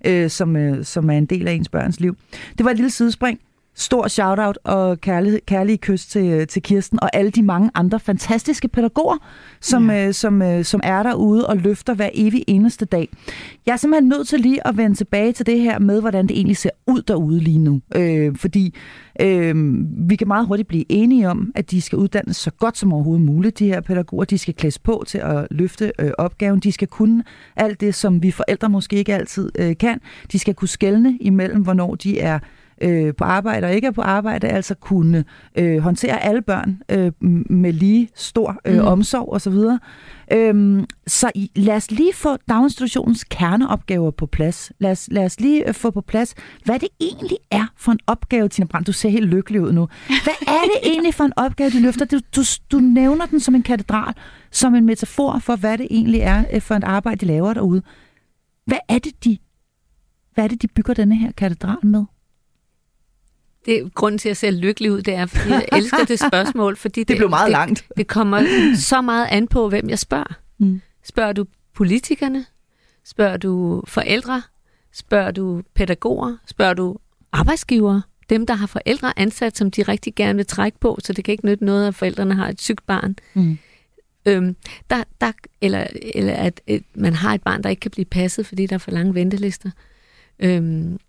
[0.05, 2.17] øh, som, øh, som er en del af ens børns liv.
[2.57, 3.39] Det var et lille sidespring.
[3.79, 8.67] Stor shout-out og kærlig, kærlige kys til, til Kirsten og alle de mange andre fantastiske
[8.67, 9.17] pædagoger,
[9.61, 10.07] som, ja.
[10.07, 13.09] øh, som, øh, som er derude og løfter hver evig eneste dag.
[13.65, 16.35] Jeg er simpelthen nødt til lige at vende tilbage til det her med, hvordan det
[16.35, 17.81] egentlig ser ud derude lige nu.
[17.95, 18.75] Øh, fordi
[19.21, 19.55] øh,
[20.09, 23.25] vi kan meget hurtigt blive enige om, at de skal uddannes så godt som overhovedet
[23.25, 24.25] muligt, de her pædagoger.
[24.25, 26.59] De skal klædes på til at løfte øh, opgaven.
[26.59, 27.23] De skal kunne
[27.55, 29.99] alt det, som vi forældre måske ikke altid øh, kan.
[30.31, 32.39] De skal kunne skelne imellem, hvornår de er
[32.81, 35.25] øh, på arbejde og ikke er på arbejde, altså kunne
[35.57, 37.11] øh, håndtere alle børn øh,
[37.49, 38.87] med lige stor øh, Mm.
[38.87, 39.53] omsorg osv.
[40.33, 44.71] Øhm, så i, lad os lige få daginstitutionens kerneopgaver på plads.
[44.79, 46.35] Lad os, lad os lige øh, få på plads,
[46.65, 48.87] hvad det egentlig er for en opgave, Tina Brandt.
[48.87, 49.87] Du ser helt lykkelig ud nu.
[50.07, 52.05] Hvad er det egentlig for en opgave, de løfter?
[52.05, 54.13] Du, du, du nævner den som en katedral,
[54.51, 57.81] som en metafor for, hvad det egentlig er øh, for et arbejde, de laver derude.
[58.65, 59.37] Hvad er det, de,
[60.33, 62.03] hvad er det, de bygger denne her katedral med?
[63.67, 66.75] Det grunden til, at jeg ser lykkelig ud, det er, fordi jeg elsker det spørgsmål,
[66.75, 67.85] fordi det, Det blev meget det, langt.
[67.97, 68.43] det kommer
[68.75, 70.33] så meget an på, hvem jeg spørger.
[70.59, 70.81] Mm.
[71.03, 72.45] Spørger du politikerne?
[73.05, 74.41] Spørger du forældre?
[74.93, 76.37] Spørger du pædagoger?
[76.45, 76.97] Spørger du
[77.31, 78.01] arbejdsgivere?
[78.29, 81.31] Dem, der har forældre ansat, som de rigtig gerne vil trække på, så det kan
[81.31, 83.15] ikke nytte noget, at forældrene har et sygt barn.
[83.33, 83.57] Mm.
[84.25, 84.55] Øhm,
[84.89, 88.45] der, der, eller, eller at et, man har et barn, der ikke kan blive passet,
[88.45, 89.69] fordi der er for lange ventelister.
[90.39, 90.99] Øhm,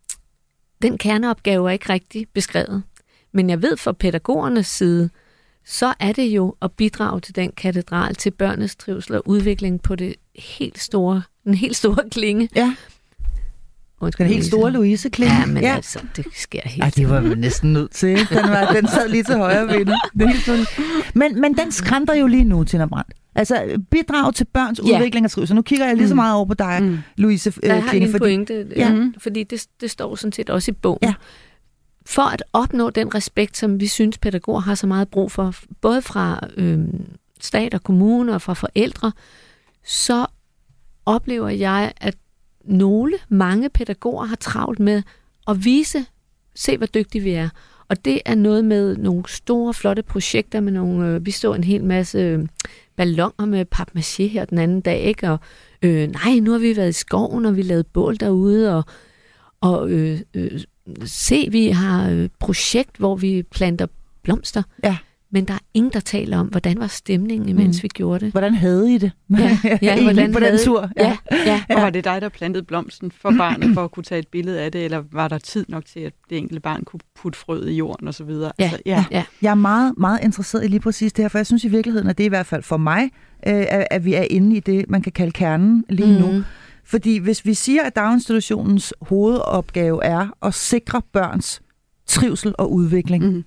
[0.82, 2.82] den kerneopgave er ikke rigtig beskrevet.
[3.32, 5.10] Men jeg ved fra pædagogernes side,
[5.64, 9.96] så er det jo at bidrage til den katedral, til børnenes trivsel og udvikling på
[9.96, 12.48] det helt store, den helt store klinge.
[12.56, 12.76] Ja,
[14.00, 14.50] Undskyld, den helt Louise.
[14.50, 15.32] store Louise Kling.
[15.32, 15.74] Ja, men ja.
[15.74, 16.82] altså, det sker helt.
[16.84, 18.08] Ej, det var vi næsten nødt til.
[18.28, 19.88] Den, var, den sad lige til højre den.
[20.40, 20.66] Store-
[21.14, 23.11] Men, men den skrænder jo lige nu, Tina Brandt.
[23.34, 24.96] Altså, bidrag til børns Ja.
[24.96, 25.56] udvikling og trivsel.
[25.56, 26.16] Nu kigger jeg lige så Mm.
[26.16, 26.98] meget over på dig, Mm.
[27.16, 28.88] Louise øh, har Klinge, en fordi pointe, Ja.
[28.92, 29.04] ja.
[29.18, 30.98] fordi det, det står sådan set også i bogen.
[31.02, 31.14] Ja.
[32.06, 36.02] For at opnå den respekt, som vi synes, pædagoger har så meget brug for, både
[36.02, 36.78] fra øh,
[37.40, 39.12] stat og kommune og fra forældre,
[39.87, 40.26] så
[41.06, 42.14] oplever jeg, at
[42.68, 45.02] nogle, mange pædagoger har travlt med
[45.48, 46.04] at vise,
[46.54, 47.48] se hvor dygtige vi er.
[47.88, 51.64] Og det er noget med nogle store, flotte projekter med nogle, øh, vi så en
[51.64, 52.46] hel masse øh,
[52.96, 55.31] ballonger med papmaché her den anden dag, ikke?
[55.31, 55.38] Og
[55.83, 58.85] øh, nej, nu har vi været i skoven, og vi lavede bål derude, og,
[59.61, 60.61] og øh, øh,
[61.04, 63.87] se, vi har et projekt, hvor vi planter
[64.22, 64.62] blomster.
[64.85, 64.96] Ja.
[65.32, 67.82] Men der er ingen, der taler om, hvordan var stemningen, imens Mm.
[67.82, 68.32] vi gjorde det.
[68.32, 69.12] hvordan havde I det?
[69.38, 70.90] Ja, ja, hvordan på den havde- tur.
[70.96, 71.62] Ja, ja.
[71.70, 74.60] Og var det dig, der plantede blomsten for barnet, for at kunne tage et billede
[74.60, 77.70] af det, eller var der tid nok til, at det enkelte barn kunne putte frøet
[77.70, 78.30] i jorden osv.?
[78.30, 79.04] Ja, altså, ja.
[79.10, 79.24] ja.
[79.42, 82.08] Jeg er meget, meget interesseret i lige præcis det her, for jeg synes i virkeligheden,
[82.08, 83.02] at det er i hvert fald for mig,
[83.46, 86.26] øh, at, vi er inde i det, man kan kalde kernen lige mm.
[86.26, 86.32] nu.
[86.32, 86.44] Mm.
[86.84, 91.62] Fordi hvis vi siger, at daginstitutionens hovedopgave er at sikre børns
[92.06, 93.44] trivsel og udvikling, Mm.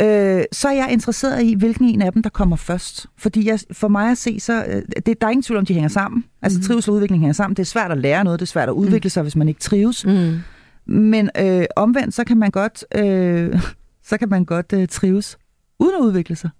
[0.00, 3.06] Øh, så er jeg interesseret i, hvilken en af dem, der kommer først.
[3.18, 5.74] Fordi jeg, for mig at se, så øh, det, der er ingen tvivl om, de
[5.74, 6.24] hænger sammen.
[6.42, 6.66] Altså Mhm.
[6.66, 7.56] trivsel og udvikling hænger sammen.
[7.56, 9.60] Det er svært at lære noget, det er svært at udvikle sig, hvis man ikke
[9.60, 10.06] trives.
[10.06, 10.38] Mm.
[10.86, 13.62] Men øh, omvendt, så kan man godt, øh,
[14.08, 15.38] så kan man godt øh, trives
[15.78, 16.50] uden at udvikle sig.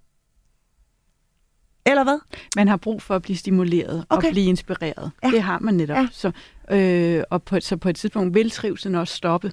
[1.87, 2.19] Eller hvad?
[2.57, 4.29] Man har brug for at blive stimuleret Okay.
[4.29, 5.11] og blive inspireret.
[5.25, 5.31] Ja.
[5.31, 5.97] Det har man netop.
[5.97, 6.09] Ja.
[6.13, 6.31] Så,
[6.71, 9.53] øh, og på, så på et tidspunkt vil trivselen også stoppe.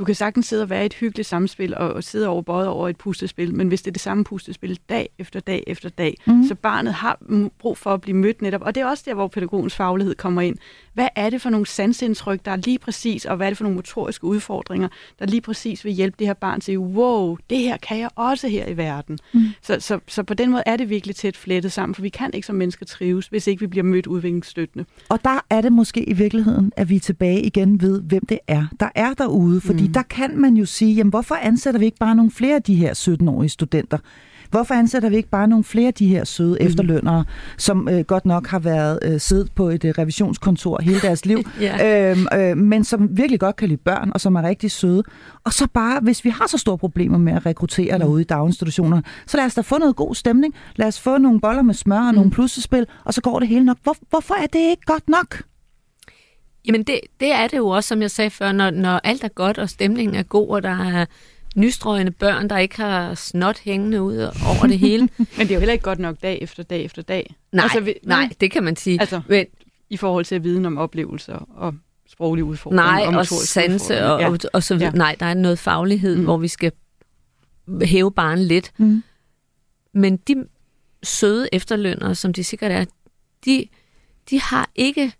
[0.00, 2.68] Du kan sagtens sidde og være i et hyggeligt samspil og, og sidde over både
[2.68, 6.16] over et pustespil, men hvis det er det samme pustespil dag efter dag efter dag,
[6.26, 6.44] mm.
[6.48, 7.18] så barnet har
[7.58, 8.62] brug for at blive mødt netop.
[8.62, 10.56] Og det er også der, hvor pædagogens faglighed kommer ind.
[10.94, 13.64] Hvad er det for nogle sansindtryk, der er lige præcis, og hvad er det for
[13.64, 17.76] nogle motoriske udfordringer, der lige præcis vil hjælpe det her barn til, wow, det her
[17.76, 19.18] kan jeg også her i verden.
[19.34, 19.40] Mm.
[19.62, 22.30] Så, så, så på den måde er det virkelig tæt flettet sammen, for vi kan
[22.34, 24.84] ikke som mennesker trives, hvis ikke vi bliver mødt udviklingsstøttende.
[25.08, 28.38] Og der er det måske i virkeligheden, at vi er tilbage igen ved, hvem det
[28.46, 29.60] er, der er derude.
[29.60, 29.89] Fordi mm.
[29.90, 29.94] Mm.
[29.94, 32.74] der kan man jo sige, jamen hvorfor ansætter vi ikke bare nogle flere af de
[32.74, 33.98] her 17-årige studenter?
[34.50, 36.66] Hvorfor ansætter vi ikke bare nogle flere af de her søde mm.
[36.66, 37.24] efterlønnere,
[37.58, 41.38] som øh, godt nok har været øh, siddet på et øh, revisionskontor hele deres liv,
[41.60, 42.10] Ja.
[42.10, 45.02] øhm, øh, men som virkelig godt kan lide børn, og som er rigtig søde.
[45.44, 48.00] Og så bare, hvis vi har så store problemer med at rekruttere mm.
[48.00, 50.54] derude i daginstitutioner, så lad os da få noget god stemning.
[50.76, 52.14] Lad os få nogle boller med smør og mm.
[52.14, 53.76] nogle plussespil, og så går det hele nok.
[53.82, 55.42] Hvor, hvorfor er det ikke godt nok?
[56.66, 59.28] Jamen det, det er det jo også, som jeg sagde før, når, når alt er
[59.28, 61.06] godt, og stemningen er god, og der er
[61.56, 65.08] nystrøgende børn, der ikke har snot hængende ud over det hele.
[65.18, 67.34] Men det er jo heller ikke godt nok dag efter dag efter dag.
[67.52, 69.00] Nej, Altså, vi- nej, det kan man sige.
[69.00, 69.46] Altså, Men,
[69.90, 71.74] I forhold til viden om oplevelser og
[72.08, 72.84] sproglige udfordringer.
[72.84, 74.48] nej, og motoriske sanse og, udfordringer.
[74.48, 74.90] og, og så videre.
[74.94, 74.98] Ja.
[74.98, 76.24] Nej, der er noget faglighed, Mm.
[76.24, 76.72] hvor vi skal
[77.82, 78.72] hæve barnet lidt.
[78.78, 79.02] Mm.
[79.94, 80.44] Men de
[81.02, 82.84] søde efterlønnere, som de sikkert er,
[83.44, 83.66] de,
[84.30, 85.12] de har ikke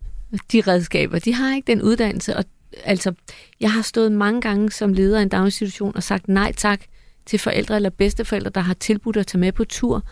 [0.52, 2.36] de redskaber, de har ikke den uddannelse.
[2.36, 2.44] Og,
[2.84, 3.12] altså,
[3.60, 6.80] jeg har stået mange gange som leder af en daginstitution og sagt nej tak
[7.26, 10.02] til forældre eller bedsteforældre, der har tilbudt at tage med på tur.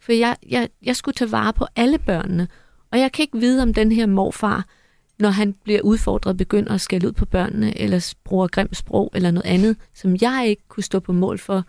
[0.00, 2.48] For jeg, jeg, jeg skulle tage vare på alle børnene,
[2.90, 4.66] og jeg kan ikke vide, om den her morfar,
[5.18, 9.30] når han bliver udfordret, begynder at skælde ud på børnene, eller bruger grimt sprog, eller
[9.30, 11.64] noget andet, som jeg ikke kunne stå på mål for,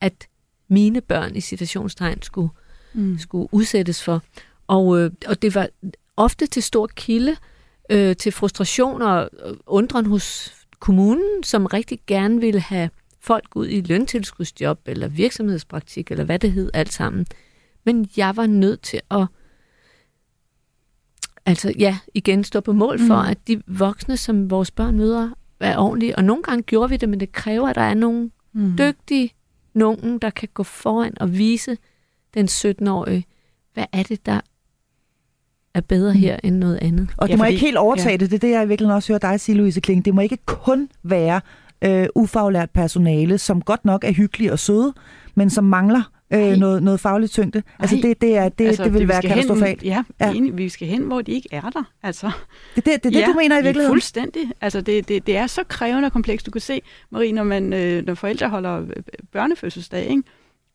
[0.00, 0.28] at
[0.68, 2.48] mine børn i citationstegn skulle,
[2.92, 3.18] Mm.
[3.18, 4.22] skulle udsættes for.
[4.66, 5.68] Og, øh, og det var
[6.16, 7.36] ofte til stor kilde,
[7.90, 13.68] øh, til frustration og øh, undren hos kommunen, som rigtig gerne ville have folk ud
[13.68, 17.26] i løntilskudsjob, eller virksomhedspraktik, eller hvad det hed alt sammen.
[17.84, 19.26] Men jeg var nødt til at
[21.46, 23.22] altså ja, igen stå på mål for, Mm.
[23.24, 23.30] mm.
[23.30, 26.16] at de voksne, som vores børn møder, er ordentlige.
[26.16, 28.76] Og nogle gange gjorde vi det, men det kræver, at der er nogle Mm.
[28.78, 29.32] dygtige
[29.74, 31.78] nogen, der kan gå foran og vise
[32.34, 33.26] den 17-årige,
[33.74, 34.40] hvad er det, der
[35.76, 36.18] er bedre Mm.
[36.20, 37.08] her end noget andet.
[37.16, 38.16] Og Ja, det må fordi- ikke helt overtage ja.
[38.16, 38.30] det.
[38.30, 40.04] Det er det, jeg i virkeligheden også hører dig sige, Louise Kling.
[40.04, 41.40] Det må ikke kun være
[41.84, 44.92] øh, ufaglært personale, som godt nok er hyggelige og søde,
[45.34, 47.62] men som mangler øh, noget, noget fagligt tyngde.
[47.78, 48.02] Altså Nej.
[48.02, 49.82] det, det, er, det, altså, det vil vi være katastrofalt.
[49.82, 50.32] Hen, ja, Ja.
[50.32, 51.82] Enig, vi skal hen, hvor de ikke er der.
[52.02, 52.30] Altså,
[52.76, 53.90] Det er det, det, er det ja, du mener i virkeligheden?
[53.92, 54.42] fuldstændig.
[54.60, 56.46] Altså, det, det, det er så krævende og komplekst.
[56.46, 58.86] Du kan se, Marie, når, man, øh, når forældre holder øh,
[59.32, 60.22] børnefødselsdag, ikke?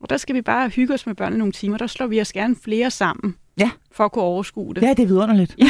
[0.02, 1.78] og der skal vi bare hygge os med børnene nogle timer.
[1.78, 3.72] Der slår vi os gerne flere sammen, Ja.
[3.92, 4.82] for at kunne overskue det.
[4.82, 5.56] Ja, det er vidunderligt.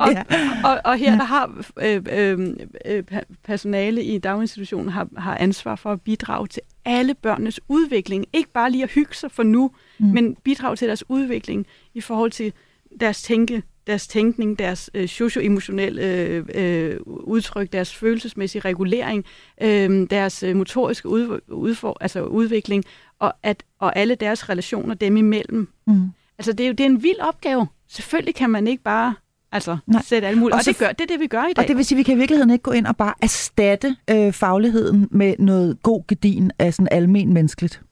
[0.00, 0.22] Og, Ja.
[0.64, 3.02] og, og her der har øh, øh, øh,
[3.44, 8.26] personale i daginstitutionen har, har ansvar for at bidrage til alle børnenes udvikling.
[8.32, 10.06] Ikke bare lige at hygge sig for nu, mm.
[10.06, 12.52] men bidrage til deres udvikling i forhold til
[13.00, 19.24] deres tænke, deres tænkning, deres øh, socio-emotionelle øh, øh, udtryk, deres følelsesmæssige regulering,
[19.62, 22.84] øh, deres øh, motoriske ud, udfor, altså udvikling,
[23.18, 25.68] og, at, og alle deres relationer dem imellem.
[25.86, 26.10] Mm.
[26.40, 27.66] Altså, det er jo det er en vild opgave.
[27.88, 29.14] Selvfølgelig kan man ikke bare
[29.52, 30.02] altså, Nej.
[30.02, 30.54] sætte alle mulige...
[30.54, 31.62] Og Og, det, gør, det er det, vi gør i dag.
[31.62, 33.96] Og det vil sige, at vi kan i virkeligheden ikke gå ind og bare erstatte
[34.10, 37.82] øh, fagligheden med noget god gedin af sådan almen menneskeligt.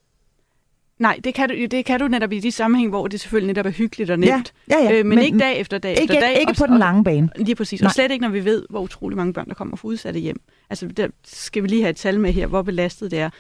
[0.99, 3.67] Nej, det kan, du, det kan du netop i de sammenhæng, hvor det selvfølgelig netop
[3.67, 4.53] er hyggeligt og nemt.
[4.71, 4.99] Ja, ja, ja.
[4.99, 6.41] Øh, men, men ikke dag efter dag ikke, efter dag.
[6.41, 7.29] ikke og, på den lange bane.
[7.39, 7.81] Og, lige præcis.
[7.81, 7.87] Nej.
[7.87, 10.41] Og slet ikke, når vi ved, hvor utrolig mange børn, der kommer fra udsatte hjem.
[10.71, 13.31] Altså, der skal vi lige have et tal med her, hvor belastet det er.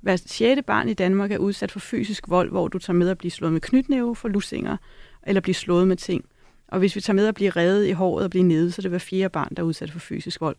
[0.00, 3.18] Hver sjette barn i Danmark er udsat for fysisk vold, hvor du tager med at
[3.18, 4.76] blive slået med knytnæve for lussinger,
[5.26, 6.24] eller blive slået med ting.
[6.68, 8.82] Og hvis vi tager med at blive revet i håret og blive nede, så er
[8.82, 10.56] det hver fjerde barn, der er udsat for fysisk vold.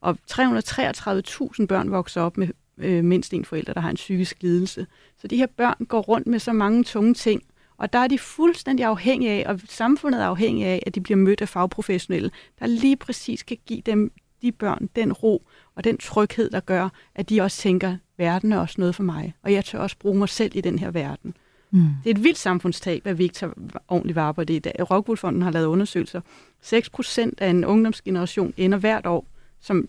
[0.00, 4.86] Og 333.000 børn vokser op med øh, mindst en forælder, der har en psykisk lidelse.
[5.20, 7.42] Så de her børn går rundt med så mange tunge ting,
[7.76, 11.16] og der er de fuldstændig afhængige af, og samfundet er afhængig af, at de bliver
[11.16, 14.12] mødt af fagprofessionelle, der lige præcis kan give dem,
[14.44, 18.58] de børn, den ro og den tryghed, der gør, at de også tænker, verden er
[18.58, 21.36] også noget for mig, og jeg tør også bruge mig selv i den her verden.
[21.70, 21.80] Mm.
[22.04, 23.52] Det er et vildt samfundstab, at vi ikke tager
[23.88, 24.90] ordentligt vare på det i dag.
[24.90, 26.20] Rockwool har lavet undersøgelser.
[26.60, 29.26] 6 procent af en ungdomsgeneration ender hvert år
[29.60, 29.88] som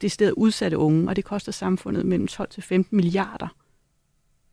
[0.00, 3.48] det sted udsatte unge, og det koster samfundet mellem 12 til 15 milliarder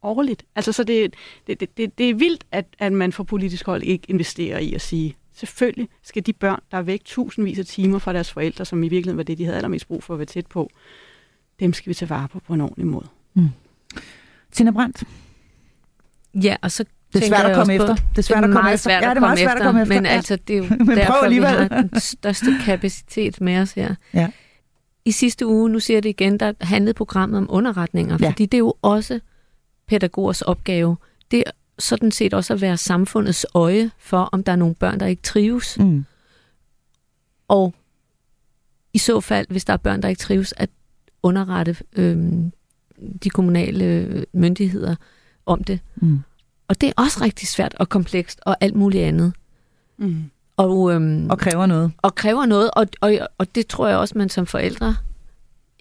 [0.01, 0.45] årligt.
[0.55, 1.13] Altså, så det,
[1.47, 4.73] det, det, det, det er vildt, at, at man fra politisk hold ikke investerer i
[4.73, 8.65] at sige, selvfølgelig skal de børn, der er væk tusindvis af timer fra deres forældre,
[8.65, 10.69] som i virkeligheden var det, de havde allermest brug for at være tæt på,
[11.59, 13.07] dem skal vi tage vare på på en ordentlig måde.
[14.51, 15.03] Tina Brandt,
[16.43, 17.95] Ja, og så det er tænker svært at komme efter.
[17.95, 18.89] på- Det er svært at komme meget efter.
[18.89, 19.93] Svært Ja, det er meget svært at komme efter.
[19.95, 20.09] Men Ja.
[20.11, 21.49] altså, det er jo Men prøv derfor, vi alligevel.
[21.49, 23.95] har den største kapacitet med os her.
[24.13, 24.29] Ja.
[25.05, 28.27] I sidste uge, nu siger jeg det igen, der handlede programmet om underretninger, Ja.
[28.29, 29.19] fordi det er jo også
[29.87, 30.97] pædagogers opgave.
[31.31, 34.99] Det er sådan set også at være samfundets øje for, om der er nogle børn,
[34.99, 35.79] der ikke trives.
[35.79, 36.05] Mm.
[37.47, 37.73] Og
[38.93, 40.69] i så fald, hvis der er børn, der ikke trives, at
[41.23, 42.51] underrette øhm,
[43.23, 44.95] de kommunale øh, myndigheder
[45.45, 45.79] om det.
[45.95, 46.19] Mm.
[46.67, 49.33] Og det er også rigtig svært og komplekst og alt muligt andet.
[49.97, 50.23] Mm.
[50.57, 51.91] Og, øhm, Og kræver noget.
[51.97, 54.95] og kræver noget, og, og, og det tror jeg også, man som forældre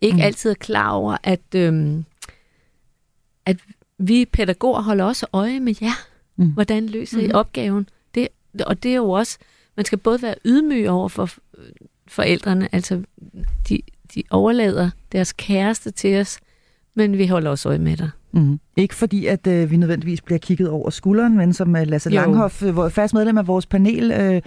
[0.02, 0.18] ikke Mm.
[0.18, 0.24] mm.
[0.24, 2.04] altid er klar over, at, øhm,
[3.46, 3.56] at
[3.98, 6.06] vi pædagoger holder også øje med jer.
[6.36, 6.46] Mm.
[6.52, 7.34] Hvordan løser I Mhm.
[7.34, 7.88] opgaven?
[8.14, 8.28] Det,
[8.66, 9.38] og det er jo også,
[9.76, 11.64] man skal både være ydmyg over for øh,
[12.08, 13.02] forældrene, altså
[13.68, 13.80] de,
[14.14, 16.38] de overlader deres kæreste til os,
[16.94, 18.10] men vi holder også øje med dig.
[18.32, 18.60] Mm.
[18.76, 22.14] Ikke fordi, at øh, vi nødvendigvis bliver kigget over skulderen, men som øh, Lasse Jo.
[22.14, 24.42] Langhoff, øh, fast medlem af vores panel, øh,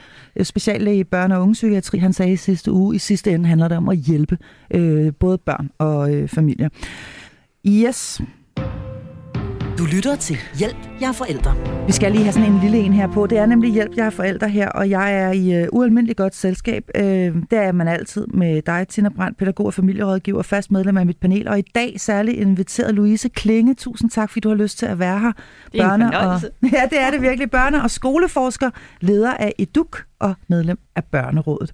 [0.46, 3.78] speciallæge i børne- og ungepsykiatri, han sagde i sidste uge, i sidste ende handler det
[3.78, 4.38] om at hjælpe
[4.72, 6.70] øh, både børn og øh, familier.
[7.68, 8.22] Yes,
[9.80, 11.56] Du lytter til Hjælp, jeg er forældre.
[11.88, 13.28] vi skal lige have sådan en lille en her på.
[13.28, 16.36] Det er nemlig hjælp, jeg er forældre her, og jeg er i øh, ualmindeligt godt
[16.36, 16.84] selskab.
[16.96, 21.06] Øh, der er man altid med dig, Tina Brandt, pædagog og familierådgiver, fast medlem af
[21.06, 23.74] mit panel, og i dag særligt inviteret Louise Klinge.
[23.74, 25.32] Tusind tak, fordi du har lyst til at være her.
[25.72, 26.42] Det er en og,
[26.78, 27.56] ja, det er det virkelig.
[27.56, 28.70] Børne- og skoleforsker,
[29.02, 31.72] leder af EDUK og medlem af Børnerådet.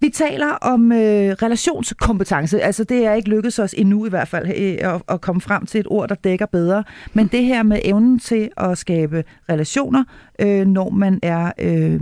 [0.00, 0.98] Vi taler om øh,
[1.42, 2.60] relationskompetence.
[2.62, 5.66] Altså, det er ikke lykkedes os endnu i hvert fald øh, at, at komme frem
[5.66, 6.84] til et ord, der dækker bedre.
[7.14, 10.04] Men det her med evnen til at skabe relationer,
[10.40, 12.00] øh, når man er øh,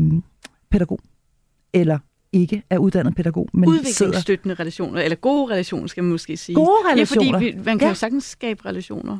[0.70, 1.00] pædagog,
[1.72, 1.98] eller
[2.32, 3.78] ikke er uddannet pædagog, men sidder...
[3.80, 6.54] Udviklingsstøttende relationer, eller gode relationer, skal man måske sige.
[6.56, 7.32] Gode Ja, relationer.
[7.32, 7.85] fordi vi, man kan Ja.
[7.85, 7.88] ja.
[7.88, 9.18] jo sagtens skabe relationer,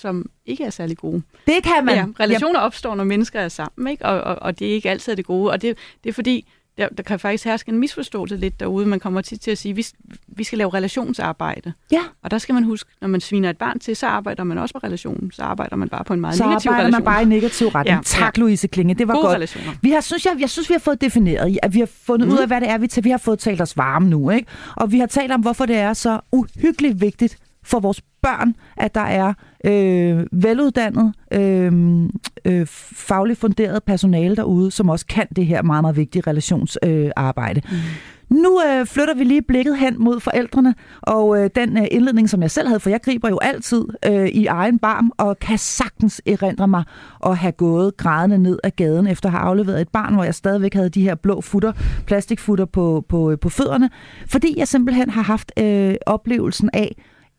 [0.00, 1.22] som ikke er særlig gode.
[1.46, 1.94] Det kan man.
[1.96, 4.04] Ja, relationer opstår, når mennesker er sammen, ikke?
[4.04, 5.50] Og, og, og det er ikke altid det gode.
[5.50, 6.46] Og det, det er fordi,
[6.78, 8.86] der, der kan faktisk herske en misforståelse lidt derude.
[8.86, 9.86] Man kommer tit til at sige, at vi,
[10.26, 11.72] vi skal lave relationsarbejde.
[11.92, 12.00] Ja.
[12.22, 14.72] Og der skal man huske, når man sviner et barn til, så arbejder man også
[14.74, 15.32] på relationen.
[15.32, 17.04] Så arbejder man bare på en meget så negativ arbejder relation.
[17.04, 17.86] man bare i negativ retning.
[17.92, 18.94] Ja, Ja, tak, Louise Klinge.
[18.94, 19.34] Det var Gode godt.
[19.34, 19.72] relationer.
[19.82, 22.34] Vi har, synes jeg, jeg synes, vi har fået defineret, at vi har fundet mm.
[22.34, 23.04] ud af, hvad det er, vi til.
[23.04, 24.48] Vi har fået talt os varme nu, ikke?
[24.76, 28.94] Og vi har talt om, hvorfor det er så uhyggeligt vigtigt for vores børn, at
[28.94, 29.32] der er
[29.64, 31.72] øh, veluddannet, øh,
[32.44, 37.62] øh, fagligt funderet personale derude, som også kan det her meget, meget vigtige relationsarbejde.
[37.64, 37.72] Øh.
[37.72, 37.78] Mm.
[38.28, 42.42] Nu øh, flytter vi lige blikket hen mod forældrene, og øh, den øh, indledning, som
[42.42, 46.22] jeg selv havde, for jeg griber jo altid øh, i egen barm, og kan sagtens
[46.26, 46.84] erindre mig
[47.26, 50.34] at have gået grædende ned ad gaden, efter at have afleveret et barn, hvor jeg
[50.34, 51.72] stadigvæk havde de her blå futter,
[52.06, 53.90] plastikfutter på, på, øh, på fødderne,
[54.26, 56.96] fordi jeg simpelthen har haft øh, oplevelsen af,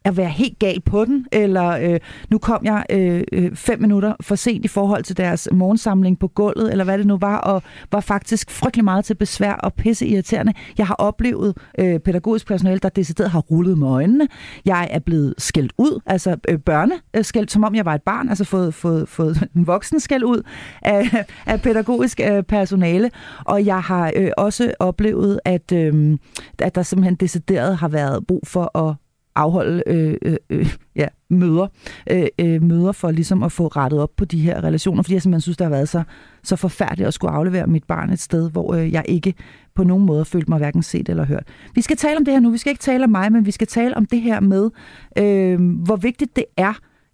[0.08, 4.14] at være helt gal på den, eller øh, nu kom jeg øh, øh, fem minutter
[4.22, 7.64] for sent i forhold til deres morgensamling på gulvet, eller hvad det nu var, og
[7.92, 10.54] var faktisk frygtelig meget til besvær og pisse irriterende.
[10.78, 14.28] Jeg har oplevet øh, pædagogisk personale, der decideret har rullet med øjnene.
[14.66, 18.04] Jeg er blevet skældt ud, altså øh, børne øh, skældt, som om jeg var et
[18.04, 20.42] barn, altså fået, fået, fået en voksen skæld ud
[20.82, 23.12] af, af pædagogisk øh, personale,
[23.46, 26.18] og jeg har øh, også oplevet, at, øh,
[26.60, 28.96] at der simpelthen decideret har været brug for at
[29.38, 31.68] afholde øh, øh, øh, ja, møder,
[32.12, 35.22] øh, øh, møder for ligesom at få rettet op på de her relationer, fordi jeg
[35.22, 36.04] simpelthen synes, det har været så,
[36.44, 39.34] så forfærdeligt at skulle aflevere mit barn et sted, hvor øh, jeg ikke
[39.76, 41.44] på nogen måde følte mig hverken set eller hørt.
[41.76, 42.50] Vi skal tale om det her nu.
[42.50, 44.70] Vi skal ikke tale om mig, men vi skal tale om det her med,
[45.18, 46.74] øh, hvor vigtigt det er,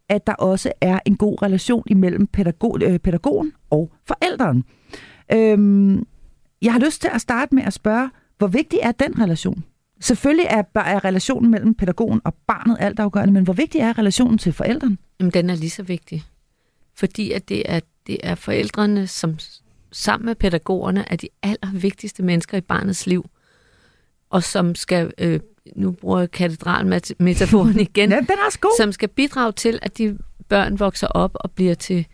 [0.10, 4.64] at der også er en god relation imellem pædagog, øh, pædagogen og forældren.
[5.34, 5.98] Øh,
[6.62, 9.64] jeg har lyst til at starte med at spørge, hvor vigtig er den relation?
[10.04, 14.54] Selvfølgelig er, er relationen mellem pædagogen og barnet altafgørende, men hvor vigtig er relationen til
[14.54, 14.98] forældrene?
[15.20, 16.24] Jamen, den er lige så vigtig.
[16.96, 19.38] Fordi at det er, det er forældrene, som
[19.92, 23.30] sammen med pædagogerne er de allervigtigste mennesker i barnets liv.
[24.30, 25.39] Og som skal, øh,
[25.76, 28.78] nu bruger jeg katedralmetaforen igen, Ja, den er også god.
[28.78, 30.18] som skal bidrage til, at de
[30.50, 32.08] børn vokser op og bliver til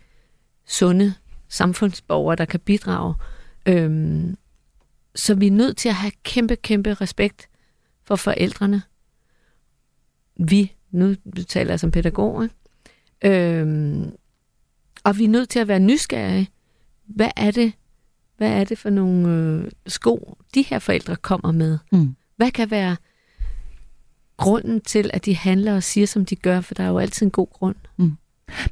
[0.66, 1.14] sunde
[1.48, 3.14] samfundsborgere, der kan bidrage.
[3.66, 4.36] Øhm,
[5.14, 7.49] så vi er nødt til at have kæmpe, kæmpe respekt
[8.10, 8.82] for forældrene.
[10.36, 11.14] Vi, nu
[11.48, 12.54] taler jeg som pædagog, ikke?
[13.24, 14.12] Øhm,
[15.04, 16.48] og vi er nødt til at være nysgerrige.
[17.06, 17.72] Hvad er det,
[18.36, 21.78] hvad er det for nogle øh, sko, de her forældre kommer med?
[21.92, 22.16] Mm.
[22.36, 22.96] Hvad kan være
[24.36, 26.60] grunden til, at de handler og siger, som de gør?
[26.60, 27.76] For der er jo altid en god grund.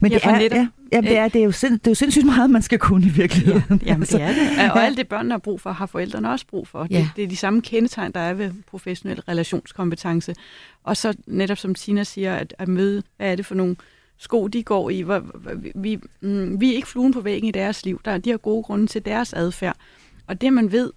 [0.01, 1.91] Men Ja, det for er, ja, ja, det, er, det, er jo sind, det er
[1.91, 3.83] jo sindssygt meget, man skal kunne i virkeligheden.
[3.87, 4.39] Jamen, det er det.
[4.73, 4.81] Og Ja.
[4.81, 6.83] alt det, børnene har brug for, har forældrene også brug for.
[6.83, 7.09] Det, Ja.
[7.17, 10.35] det er de samme kendetegn, der er ved professionel relationskompetence.
[10.85, 13.77] Og så netop som Tina siger, at, at møde, hvad er det for nogle
[14.19, 15.01] sko, de går i.
[15.01, 18.01] Hvor, hvor, vi, mm, vi er ikke fluen på væggen i deres liv.
[18.05, 19.77] Der, de har gode grunde til deres adfærd.
[20.27, 20.93] Og det, man ved,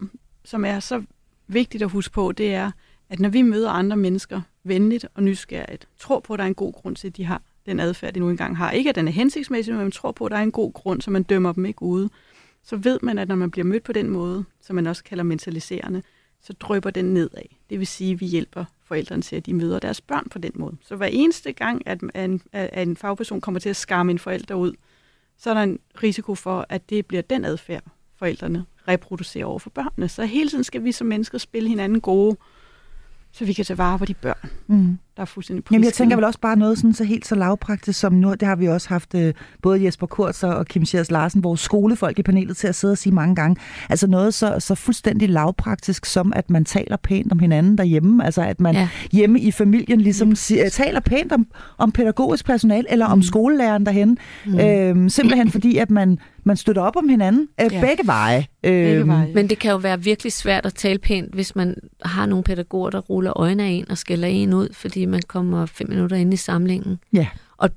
[0.45, 1.03] som er så
[1.47, 2.71] vigtigt at huske på, det er,
[3.09, 6.55] at når vi møder andre mennesker venligt og nysgerrigt, tror på, at der er en
[6.55, 8.71] god grund til, at de har den adfærd, de nu engang har.
[8.71, 11.01] Ikke at den er hensigtsmæssig, men man tror på, at der er en god grund,
[11.01, 12.09] så man dømmer dem ikke ude.
[12.63, 15.23] Så ved man, at når man bliver mødt på den måde, som man også kalder
[15.23, 16.03] mentaliserende,
[16.43, 17.41] så drøber den nedad.
[17.69, 20.51] Det vil sige, at vi hjælper forældrene til, at de møder deres børn på den
[20.55, 20.75] måde.
[20.85, 24.55] Så hver eneste gang, at en, at en fagperson kommer til at skamme en forælder
[24.55, 24.73] ud,
[25.37, 27.83] så er der en risiko for, at det bliver den adfærd,
[28.15, 30.09] forældrene reproducerer over for børnene.
[30.09, 32.37] Så hele tiden skal vi som mennesker spille hinanden gode,
[33.31, 36.15] så vi kan tage vare på de børn, Mm der er fuldstændig Jamen, jeg tænker
[36.15, 38.33] vel også bare noget sådan så helt så lavpraktisk som nu.
[38.33, 42.19] Det har vi også haft øh, både Jesper Kurz og Kim Schiers Larsen, vores skolefolk
[42.19, 43.55] i panelet, til at sidde og sige mange gange.
[43.89, 48.25] Altså noget så, så fuldstændig lavpraktisk som, at man taler pænt om hinanden derhjemme.
[48.25, 48.79] Altså at man ja.
[48.81, 48.87] Ja.
[49.11, 51.47] hjemme i familien ligesom siger, taler pænt om,
[51.77, 54.17] om pædagogisk personal eller om skolelæreren derhen.
[54.45, 54.59] Mm.
[54.59, 57.81] Øhm, simpelthen fordi, at man, man støtter op om hinanden øh, Ja.
[57.81, 58.45] begge veje.
[58.63, 59.27] Begge Øhm, veje.
[59.33, 62.89] Men det kan jo være virkelig svært at tale pænt, hvis man har nogle pædagoger,
[62.89, 66.33] der ruller øjnene af en og skælder en ud, fordi man kommer fem minutter ind
[66.33, 66.99] i samlingen.
[67.13, 67.27] Ja.
[67.57, 67.69] Og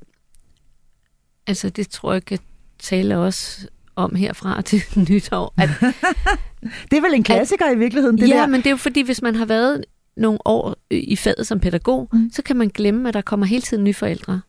[1.47, 2.39] altså, det tror jeg kan
[2.79, 5.55] tale også om herfra til nytår.
[5.57, 5.69] At,
[6.91, 8.47] Det er vel en klassiker i virkeligheden, det ja, der.
[8.47, 9.85] men det er jo fordi, hvis man har været
[10.17, 12.31] nogle år i faget som pædagog, mm.
[12.33, 14.41] så kan man glemme, at der kommer hele tiden nye forældre.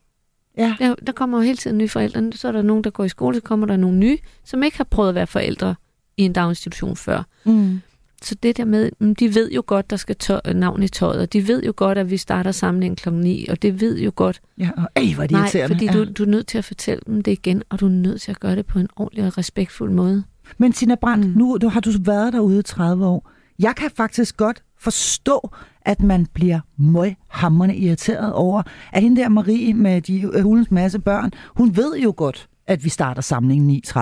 [0.57, 0.75] Ja.
[0.79, 2.31] Der, der kommer jo hele tiden nye forældre.
[2.31, 4.77] Så er der nogen, der går i skole, så kommer der nogle nye, som ikke
[4.77, 5.75] har prøvet at være forældre
[6.17, 7.23] i en daginstitution før.
[7.45, 7.81] Mm.
[8.25, 11.21] Så det der med, mm, de ved jo godt, der skal tø- navn i tøjet,
[11.21, 13.09] og de ved jo godt, at vi starter samlingen kl.
[13.13, 15.91] 9, og det ved jo godt, Ja, og ej, hvor er det nej, fordi ja.
[15.91, 18.31] du, du er nødt til at fortælle dem det igen, og du er nødt til
[18.31, 20.23] at gøre det på en ordentlig og respektfuld måde.
[20.57, 21.33] Men Tina Brandt, mm.
[21.37, 23.29] Nu du, har du været derude i 30 år.
[23.59, 25.49] Jeg kan faktisk godt forstå,
[25.81, 28.61] at man bliver møghamrende irriteret over,
[28.93, 32.83] at hende der Marie med de øh, hulens masse børn, hun ved jo godt, at
[32.83, 33.99] vi starter samlingen 9.30.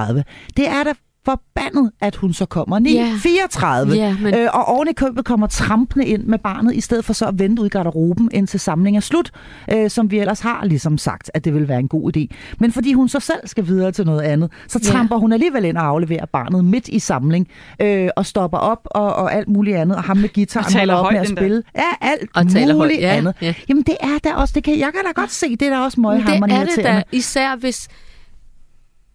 [0.58, 0.94] Det er da
[1.26, 3.96] forbandet, at hun så kommer 9.34.
[3.96, 7.14] Ja, men Øh, og oven i købet kommer trampende ind med barnet, i stedet for
[7.14, 9.32] så at vente ud i garderoben, indtil samlingen er slut,
[9.74, 12.26] øh, som vi ellers har ligesom sagt, at det vil være en god idé.
[12.60, 15.78] Men fordi hun så selv skal videre til noget andet, så tramper hun alligevel ind
[15.78, 17.48] og afleverer barnet midt i samling,
[17.82, 20.94] øh, og stopper op og, og alt muligt andet, og ham med Og guitaren taler
[20.96, 21.64] holder op med at spille.
[21.76, 22.78] Ja, alt og taler højt.
[22.78, 23.34] muligt Ja, andet.
[23.42, 23.54] ja.
[23.70, 25.80] Jamen det er da også, det kan, jeg kan da godt se, det er da
[25.80, 27.04] også Men møghamrende det er det irriterende.
[27.12, 27.88] da, især hvis,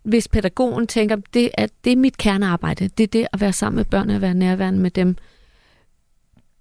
[0.08, 2.88] hvis pædagogen tænker, det er, det er mit kernearbejde.
[2.88, 5.16] Det er det at være sammen med børn og at være nærværende med dem.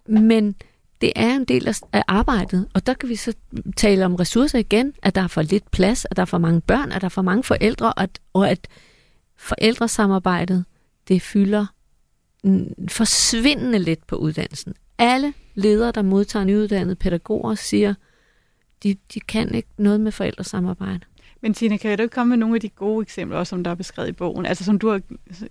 [0.06, 0.56] Men
[1.02, 3.34] det er en del af, arbejdet, og der kan vi så
[3.76, 6.62] tale om ressourcer igen, at der er for lidt plads, at der er for mange
[6.62, 8.68] børn, at der er for mange forældre, og at, og at
[9.38, 10.66] forældresamarbejdet,
[11.08, 11.66] det fylder
[12.88, 14.74] forsvindende lidt på uddannelsen.
[14.98, 17.94] Alle ledere, der modtager nyuddannede pædagoger, siger,
[18.84, 21.06] de, de kan ikke noget med forældresamarbejde.
[21.42, 23.72] Men Tina, kan du ikke komme med nogle af de gode eksempler, også, som der
[23.72, 24.46] er beskrevet i bogen?
[24.46, 25.02] Altså som du har,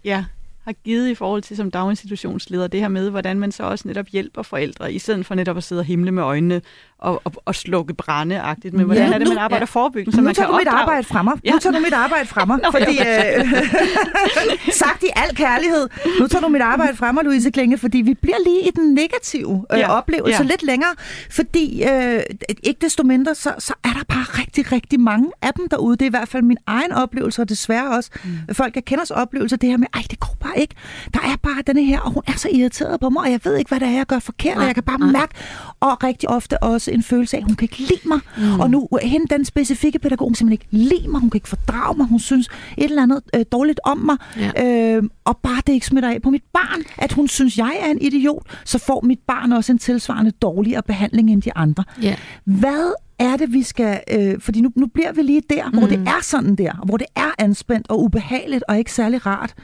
[0.04, 0.24] ja,
[0.64, 4.06] har givet i forhold til som daginstitutionsleder, det her med, hvordan man så også netop
[4.06, 6.62] hjælper forældre, i stedet for netop at sidde og himle med øjnene
[6.98, 8.74] og, og, og slukke brænde-agtigt.
[8.74, 9.80] Men hvordan Ja, er det, man nu- arbejder ja.
[9.80, 10.82] forebyggende, så nu man tager kan du mit opdrage?
[10.82, 11.34] arbejde fra mig.
[11.44, 11.52] Ja.
[11.52, 12.58] Nu tager du mit arbejde fra mig.
[12.64, 15.88] Nå, fordi, øh, sagt i al kærlighed.
[16.20, 18.94] Nu tager du mit arbejde fra mig, Louise Klinge, fordi vi bliver lige i den
[18.94, 19.92] negative øh, Ja.
[19.98, 20.48] oplevelse Ja.
[20.48, 20.90] lidt længere.
[21.30, 22.20] Fordi øh,
[22.62, 25.96] ikke desto mindre, så, så er der bare rigtig, rigtig mange af dem derude.
[25.96, 28.54] Det er i hvert fald min egen oplevelse, og desværre også mm.
[28.54, 29.56] folk, jeg kender oplevelse.
[29.56, 30.74] Det her med, ej, det går bare ikke.
[31.14, 33.56] Der er bare denne her, og hun er så irriteret på mig, og jeg ved
[33.56, 35.34] ikke, hvad det er, jeg gør forkert, og jeg kan bare mærke,
[35.80, 38.18] og rigtig ofte også en følelse af, at hun kan ikke lide mig.
[38.38, 38.60] Mm.
[38.60, 41.96] Og nu, hende, den specifikke pædagog, hun simpelthen ikke lide mig, hun kan ikke fordrage
[41.96, 42.48] mig, hun synes
[42.78, 44.96] et eller andet øh, dårligt om mig, Ja.
[44.96, 47.90] øh, og bare det ikke smitter af på mit barn, at hun synes, jeg er
[47.90, 51.84] en idiot, så får mit barn også en tilsvarende dårligere behandling end de andre.
[52.02, 52.16] Ja.
[52.44, 54.00] Hvad er det, vi skal...
[54.12, 55.78] Øh, fordi nu, nu bliver vi lige der, mm.
[55.78, 59.54] hvor det er sådan der, hvor det er anspændt og ubehageligt og ikke særlig rart.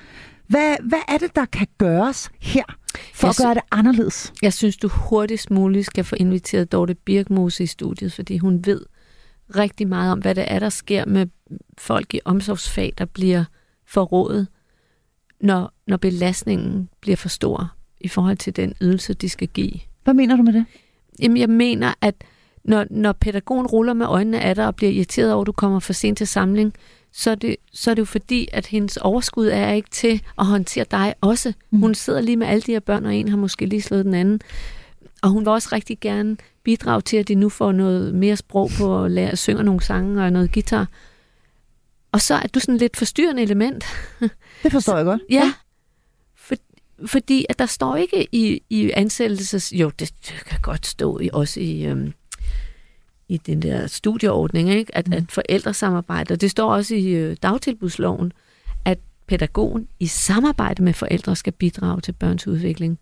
[0.48, 2.62] Hvad, hvad er det, der kan gøres her,
[3.22, 4.32] for Jeg at gøre det anderledes?
[4.42, 8.80] Jeg synes, du hurtigst muligt skal få inviteret Dorte Birkmose i studiet, fordi hun ved
[9.56, 11.26] rigtig meget om, hvad det er, der sker med
[11.78, 13.44] folk i omsorgsfag, der bliver
[13.86, 14.48] forrådet,
[15.40, 19.72] når, når belastningen bliver for stor i forhold til den ydelse, de skal give.
[20.04, 20.64] Hvad mener du med det?
[21.20, 22.14] Jamen, jeg mener, at
[22.64, 25.80] når, når pædagogen ruller med øjnene af dig og bliver irriteret over, at du kommer
[25.80, 26.74] for sent til samling,
[27.12, 30.46] så er, det, så er det jo fordi, at hendes overskud er ikke til at
[30.46, 31.52] håndtere dig også.
[31.70, 31.80] Mm.
[31.80, 34.14] Hun sidder lige med alle de her børn, og en har måske lige slået den
[34.14, 34.40] anden.
[35.22, 38.70] Og hun vil også rigtig gerne bidrage til, at de nu får noget mere sprog
[38.78, 40.88] på at lære at synge nogle sange og noget guitar.
[42.12, 43.84] Og så er du sådan lidt forstyrrende element.
[44.62, 45.22] Det forstår jeg godt.
[45.30, 45.52] Ja.
[46.36, 46.54] For,
[47.06, 49.72] fordi at der står ikke i, i ansættelses...
[49.72, 52.12] Jo, det, det kan godt stå i, også i, øhm,
[53.32, 54.96] i den der studieordning, ikke?
[54.96, 55.12] At, Mm.
[55.12, 56.36] at forældre samarbejder.
[56.36, 58.32] Det står også i øh, dagtilbudsloven,
[58.84, 62.98] at pædagogen i samarbejde med forældre skal bidrage til børns udvikling.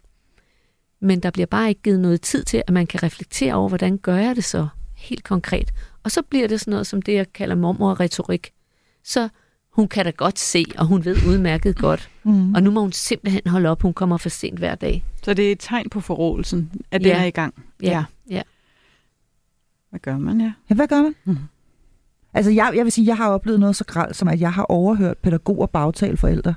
[1.01, 3.99] Men der bliver bare ikke givet noget tid til, at man kan reflektere over, hvordan
[3.99, 5.70] gør jeg det så helt konkret.
[6.03, 8.51] Og så bliver det sådan noget som det, jeg kalder mormor-retorik.
[9.05, 9.28] Så
[9.70, 12.55] hun kan da godt se, og hun ved udmærket godt, Mm.
[12.55, 13.83] og nu må hun simpelthen holde op.
[13.83, 15.05] Hun kommer for sent hver dag.
[15.22, 17.18] Så det er et tegn på forrådelsen, at den Ja.
[17.20, 17.55] er i gang.
[17.83, 18.05] Ja.
[18.31, 18.43] ja.
[19.91, 20.53] Hvad gør man, ja?
[20.70, 21.14] Ja, hvad gør man?
[21.24, 21.38] Mhm.
[22.34, 24.62] Altså, jeg, jeg vil sige, jeg har oplevet noget så gralt, som at jeg har
[24.62, 26.55] overhørt pædagoger bagtale forældre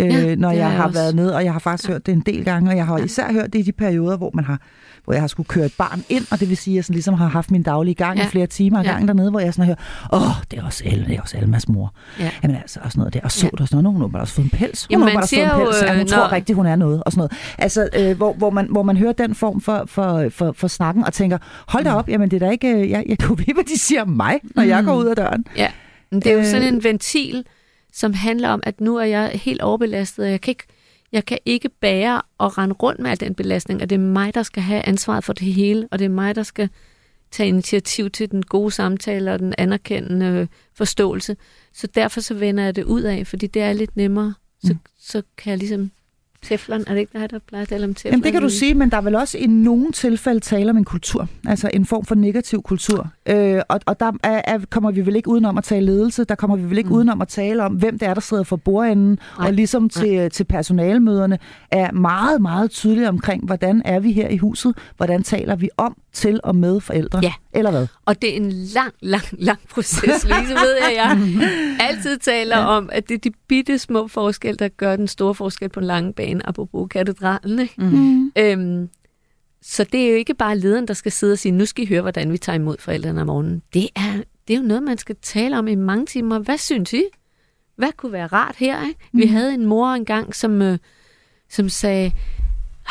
[0.00, 0.98] øh, Ja, når jeg har jeg også.
[1.00, 1.92] været nede, og jeg har faktisk Ja.
[1.94, 4.30] hørt det en del gange, og jeg har især hørt det i de perioder, hvor
[4.34, 4.58] man har
[5.04, 6.94] hvor jeg har skulle køre et barn ind, og det vil sige, at jeg sådan
[6.94, 8.24] ligesom har haft min daglige gang Ja.
[8.24, 8.90] i flere timer Ja.
[8.90, 9.76] gangen dernede, hvor jeg sådan har
[10.12, 11.94] hørt, åh, det er også El, det er også Elmas mor.
[12.20, 12.30] Ja.
[12.42, 13.20] Jamen altså, og sådan noget der.
[13.24, 13.50] Og så Ja.
[13.58, 14.86] der sådan noget, hun har også fået en pels.
[14.94, 15.82] Hun har bare fået en pels.
[15.82, 17.32] Ja, hun øh, tror når- rigtigt, hun er noget, og sådan noget.
[17.58, 21.04] Altså, øh, hvor, hvor, man, hvor man hører den form for, for, for, for snakken,
[21.04, 21.38] og tænker,
[21.68, 23.78] hold da op, jamen det er da ikke, øh, jeg, jeg kunne vide, hvad de
[23.78, 24.86] siger om mig, når jeg Mm.
[24.86, 25.44] går ud af døren.
[25.56, 25.68] Ja,
[26.12, 26.44] det er jo Øh.
[26.46, 27.44] sådan en ventil,
[27.96, 30.64] som handler om, at nu er jeg helt overbelastet, og jeg kan ikke,
[31.12, 34.34] jeg kan ikke bære og rende rundt med al den belastning, og det er mig,
[34.34, 36.68] der skal have ansvaret for det hele, og det er mig, der skal
[37.30, 41.36] tage initiativ til den gode samtale og den anerkendende forståelse.
[41.72, 44.34] Så derfor så vender jeg det ud af, fordi det er lidt nemmere.
[44.64, 44.78] Så, Mm.
[44.98, 45.90] så kan jeg ligesom...
[46.48, 48.12] Teflon, er det ikke dig, der plejer at tale om teflon?
[48.12, 50.76] Jamen det kan du sige, men der er vel også i nogle tilfælde tale om
[50.76, 53.10] en kultur, altså en form for negativ kultur.
[53.28, 56.34] Øh, og og der er, er, kommer vi vel ikke udenom at tale ledelse, der
[56.34, 56.94] kommer vi vel ikke Mm.
[56.96, 59.46] udenom at tale om, hvem det er, der sidder for bordenden, Nej.
[59.46, 61.38] og ligesom til, til personalemøderne
[61.70, 65.96] er meget, meget tydeligt omkring, hvordan er vi her i huset, hvordan taler vi om,
[66.16, 67.32] til og med forældre, Ja.
[67.52, 67.86] eller hvad?
[68.04, 70.92] Og det er en lang, lang, lang proces, Louise, ved jeg.
[70.96, 72.66] Jeg altid taler ja.
[72.66, 75.86] om, at det er de bitte små forskelle, der gør den store forskel på en
[75.86, 77.58] lang bane, apropos katedralen.
[77.58, 77.74] Ikke?
[77.78, 78.32] Mm.
[78.38, 78.88] Øhm,
[79.62, 81.88] så det er jo ikke bare lederen, der skal sidde og sige, nu skal I
[81.88, 83.62] høre, hvordan vi tager imod forældrene om morgenen.
[83.74, 84.12] Det er,
[84.48, 86.38] det er jo noget, man skal tale om i mange timer.
[86.38, 87.02] Hvad synes I?
[87.76, 88.86] Hvad kunne være rart her?
[88.88, 89.00] Ikke?
[89.12, 89.30] Vi Mm.
[89.30, 90.78] havde en mor engang, som, øh,
[91.50, 92.12] som sagde,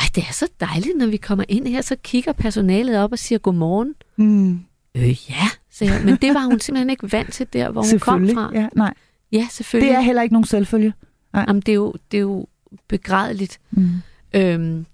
[0.00, 3.18] ej, det er så dejligt, når vi kommer ind her, så kigger personalet op og
[3.18, 3.94] siger godmorgen.
[4.16, 4.60] Mm.
[4.94, 6.04] Øh, ja, sagde jeg.
[6.04, 8.34] Men det var hun simpelthen ikke vant til der, hvor hun kom Selvfølgelig.
[8.34, 8.50] fra.
[8.54, 8.94] Ja, nej.
[9.32, 9.90] Ja, selvfølgelig.
[9.90, 10.92] Det er heller ikke nogen selvfølge.
[11.34, 12.46] Jamen, det, er jo, det er jo
[12.88, 13.60] begrædeligt.
[13.70, 13.88] Mm.
[14.34, 14.86] Og Øhm,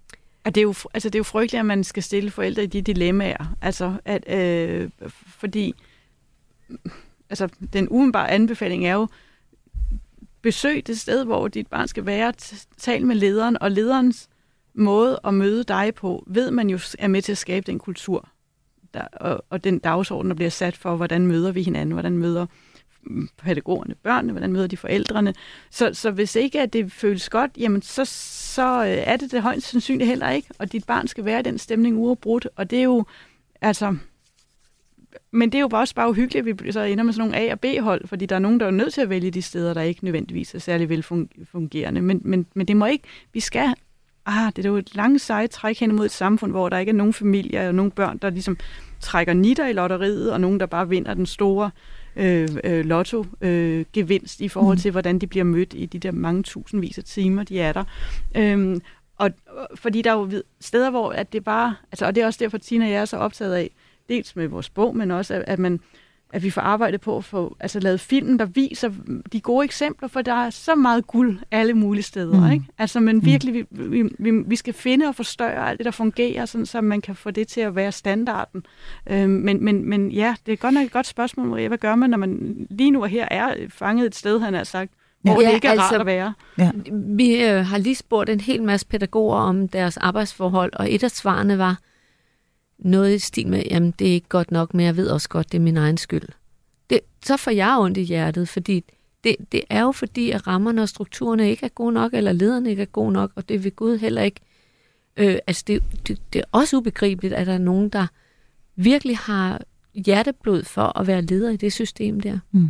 [0.44, 2.82] det er, jo, altså det er jo frygteligt, at man skal stille forældre i de
[2.82, 3.57] dilemmaer.
[3.61, 4.90] Altså, at, øh,
[5.26, 5.74] fordi
[7.30, 9.09] altså, den umiddelbare anbefaling er jo,
[10.42, 12.32] besøg det sted, hvor dit barn skal være,
[12.78, 14.28] tal med lederen, og lederens
[14.74, 18.28] måde at møde dig på, ved man jo er med til at skabe den kultur,
[18.94, 22.46] der, og, og den dagsorden, der bliver sat for, hvordan møder vi hinanden, hvordan møder
[23.38, 25.34] pædagogerne børnene, hvordan møder de forældrene.
[25.70, 29.42] Så, så hvis ikke at det føles godt, jamen så, så øh, er det det
[29.42, 32.78] højst sandsynligt heller ikke, og dit barn skal være i den stemning uafbrudt, og det
[32.78, 33.04] er jo,
[33.60, 33.96] altså,
[35.30, 37.48] men det er jo bare også bare uhyggeligt, at vi så ender med sådan nogle
[37.48, 39.74] A- og B-hold, fordi der er nogen, der er nødt til at vælge de steder,
[39.74, 42.00] der ikke nødvendigvis er særlig velfungerende.
[42.00, 43.74] Men, men, men det må ikke, vi skal,
[44.26, 46.90] ah, det er jo et langt sejt træk hen imod et samfund, hvor der ikke
[46.90, 48.56] er nogen familier og nogen børn, der ligesom
[49.00, 51.70] trækker nitter i lotteriet, og nogen, der bare vinder den store
[52.16, 54.80] øh, øh, lotto-gevinst i forhold Mm.
[54.80, 57.84] til, hvordan de bliver mødt i de der mange tusindvis af timer, de er der.
[58.36, 58.80] Øhm,
[59.18, 62.26] og, og fordi der er jo steder, hvor at det bare, altså, og det er
[62.26, 63.70] også derfor, Tina og jeg er så optaget af,
[64.08, 65.80] dels med vores bog, men også, at, at man
[66.32, 68.90] at vi får arbejdet på at få altså, lavet film, der viser
[69.32, 72.40] de gode eksempler, for der er så meget guld alle mulige steder.
[72.40, 72.46] Mm.
[72.46, 72.52] Mm.
[72.52, 72.64] Ikke?
[72.78, 76.66] Altså, men virkelig, vi, vi, vi, skal finde og forstørre alt det, der fungerer, sådan,
[76.66, 78.66] så man kan få det til at være standarden.
[79.06, 81.68] Øhm, men, men, men ja, det er godt nok et godt spørgsmål, Maria.
[81.68, 84.64] Hvad gør man, når man lige nu og her er fanget et sted, han har
[84.64, 86.34] sagt, hvor Ja, det ikke er altså- rart at være?
[87.16, 91.10] Vi øh, har lige spurgt en hel masse pædagoger om deres arbejdsforhold, og et af
[91.10, 91.78] svarene var
[92.84, 95.52] noget i stil med, jamen det er ikke godt nok, men jeg ved også godt,
[95.52, 96.28] det er min egen skyld.
[96.90, 98.84] Det, så får jeg ondt i hjertet, fordi
[99.24, 102.70] det, det er jo fordi, at rammerne og strukturerne ikke er gode nok, eller lederne
[102.70, 104.40] ikke er gode nok, og det vil Gud heller ikke.
[105.16, 108.06] Øh, altså det, det, det er også ubegribeligt, at der er nogen, der
[108.76, 109.60] virkelig har
[109.94, 112.38] hjerteblod for at være leder i det system der.
[112.52, 112.68] Mm.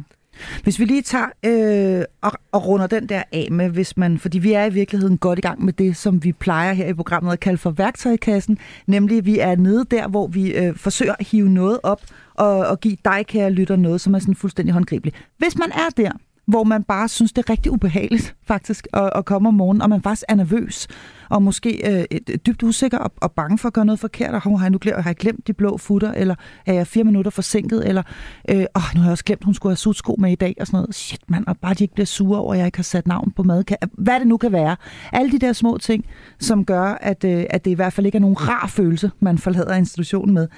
[0.63, 4.39] Hvis vi lige tager øh, og, og runder den der af med, hvis man, fordi
[4.39, 7.33] vi er i virkeligheden godt i gang med det, som vi plejer her i programmet
[7.33, 11.27] at kalde for værktøjkassen, nemlig at vi er nede der, hvor vi øh, forsøger at
[11.27, 12.01] hive noget op
[12.35, 15.17] og, og give dig, kære lytter, noget, som er sådan fuldstændig håndgribeligt.
[15.39, 16.11] Hvis man er der,
[16.53, 19.89] hvor man bare synes, det er rigtig ubehageligt faktisk at, at komme om morgenen, og
[19.89, 20.89] man faktisk er nervøs,
[21.29, 24.43] og måske øh, et- dybt usikker og, og bange for at gøre noget forkert, og
[24.43, 26.35] "Hov, har jeg nu glemt, har jeg glemt de blå futter, eller
[26.67, 28.03] er jeg fire minutter forsinket, eller
[28.51, 30.67] øh, åh, nu har jeg også glemt, hun skulle have sutsko med i dag, og
[30.67, 30.95] sådan noget.
[30.95, 33.33] Shit, mand, og bare de ikke bliver sure over, at jeg ikke har sat navn
[33.37, 33.65] på mad.
[33.93, 34.77] Hvad det nu kan være.
[35.13, 36.05] Alle de der små ting,
[36.39, 39.39] som gør, at, øh, at det i hvert fald ikke er nogen rar følelse, man
[39.39, 40.49] forlader institutionen med.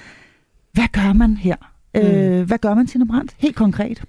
[0.72, 1.56] Hvad gør man her?
[1.94, 2.00] Mm.
[2.00, 3.34] Øh, hvad gør man, Tina Brandt?
[3.38, 4.04] Helt konkret.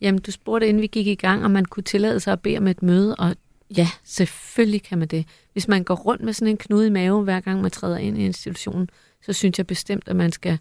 [0.00, 2.58] Jamen, du spurgte, inden vi gik i gang, om man kunne tillade sig at bede
[2.58, 3.36] om et møde, og
[3.76, 5.24] ja, selvfølgelig kan man det.
[5.52, 8.18] Hvis man går rundt med sådan en knude i maven, hver gang man træder ind
[8.18, 8.88] i institutionen,
[9.22, 10.58] så synes jeg bestemt, at man skal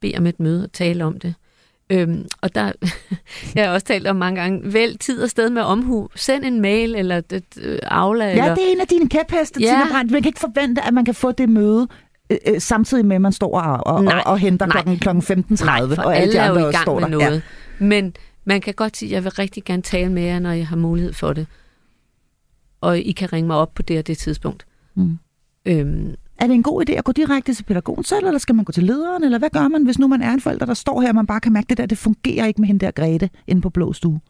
[0.00, 1.34] bede om et møde og tale om det.
[1.90, 2.72] Øhm, og der,
[3.54, 6.08] jeg har også talt om mange gange, vælg tid og sted med omhu.
[6.14, 8.24] Send en mail eller et, øh, Aula.
[8.24, 9.66] Ja, eller, det er en af dine kæpheste, Ja.
[9.66, 9.72] ja.
[9.72, 10.12] Tina Brandt.
[10.12, 11.88] Man kan ikke forvente, at man kan få det møde
[12.30, 14.72] øh, øh, samtidig med, at man står og, og, Nej, og, og henter nej.
[14.72, 17.02] klokken, klokken 15.30, Nej, og alle alle de er andre jo i gang står med
[17.02, 17.08] der.
[17.18, 17.42] noget.
[17.78, 18.14] Men
[18.46, 20.76] man kan godt sige, at jeg vil rigtig gerne tale med jer, når jeg har
[20.76, 21.46] mulighed for det.
[22.80, 24.66] og I kan ringe mig op på det og det tidspunkt.
[24.94, 25.18] Mm.
[25.66, 28.64] Øhm, Er det en god idé at gå direkte til pædagogen selv, eller skal man
[28.64, 31.00] gå til lederen, eller hvad gør man, hvis nu man er en forælder, der står
[31.00, 33.30] her, og man bare kan mærke, det der, det fungerer ikke med hende der Grete
[33.46, 34.20] inde på blå stue?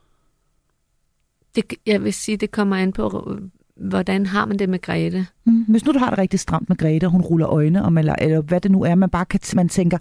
[1.55, 3.37] det, jeg vil sige, det kommer an på,
[3.77, 5.27] hvordan har man det med Grete.
[5.45, 5.65] Mm.
[5.69, 8.15] Hvis nu du har det rigtig stramt med Grete, og hun ruller øjne, om, eller,
[8.21, 9.99] eller hvad det nu er, man bare kan, man tænker,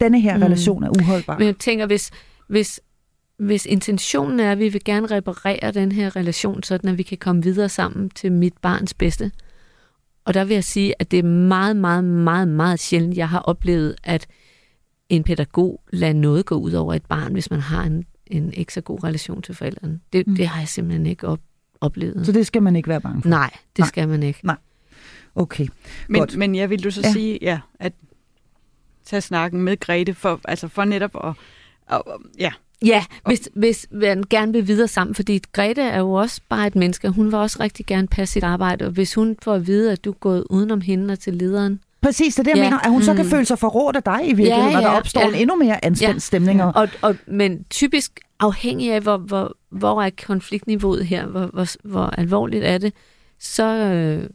[0.00, 0.38] denne her Mm.
[0.40, 0.42] mm.
[0.44, 1.38] relation er uholdbar.
[1.38, 2.10] Men jeg tænker, hvis,
[2.48, 2.80] hvis,
[3.36, 7.18] hvis intentionen er, at vi vil gerne reparere den her relation, sådan at vi kan
[7.18, 9.30] komme videre sammen til mit barns bedste,
[10.24, 13.38] og der vil jeg sige, at det er meget, meget, meget, meget sjældent, jeg har
[13.38, 14.26] oplevet, at
[15.08, 18.72] en pædagog lader noget gå ud over et barn, hvis man har en, en ikke
[18.72, 20.00] så god relation til forældrene.
[20.12, 20.36] Det, Mm.
[20.36, 21.40] det har jeg simpelthen ikke op,
[21.80, 22.26] oplevet.
[22.26, 23.28] Så det skal man ikke være bange for.
[23.28, 23.88] Nej, det Nej.
[23.88, 24.40] skal man ikke.
[25.34, 25.66] Okay.
[26.08, 26.36] Men, Godt.
[26.36, 27.12] men jeg vil du så Ja.
[27.12, 27.92] sige, ja, at
[29.04, 31.32] tage snakken med Grete, for, altså for netop at,
[31.90, 32.02] at,
[32.38, 32.52] ja,
[32.86, 36.76] Ja, hvis, hvis man gerne vil videre sammen, fordi Grete er jo også bare et
[36.76, 39.92] menneske, hun vil også rigtig gerne passe sit arbejde, og hvis hun får at vide,
[39.92, 42.62] at du er gået udenom hende og til lederen, Præcis, det er det, jeg Ja.
[42.64, 43.30] mener, at hun så kan Mm.
[43.30, 45.28] føle sig forrådt af dig i virkeligheden, Ja, og der ja, opstår ja.
[45.28, 46.18] en endnu mere anspændt Ja.
[46.18, 46.62] stemning.
[46.62, 51.66] Og, og, og, men typisk afhængig af, hvor, hvor, hvor er konfliktniveauet her, hvor, hvor,
[51.88, 52.92] hvor alvorligt er det,
[53.40, 54.28] så, øh,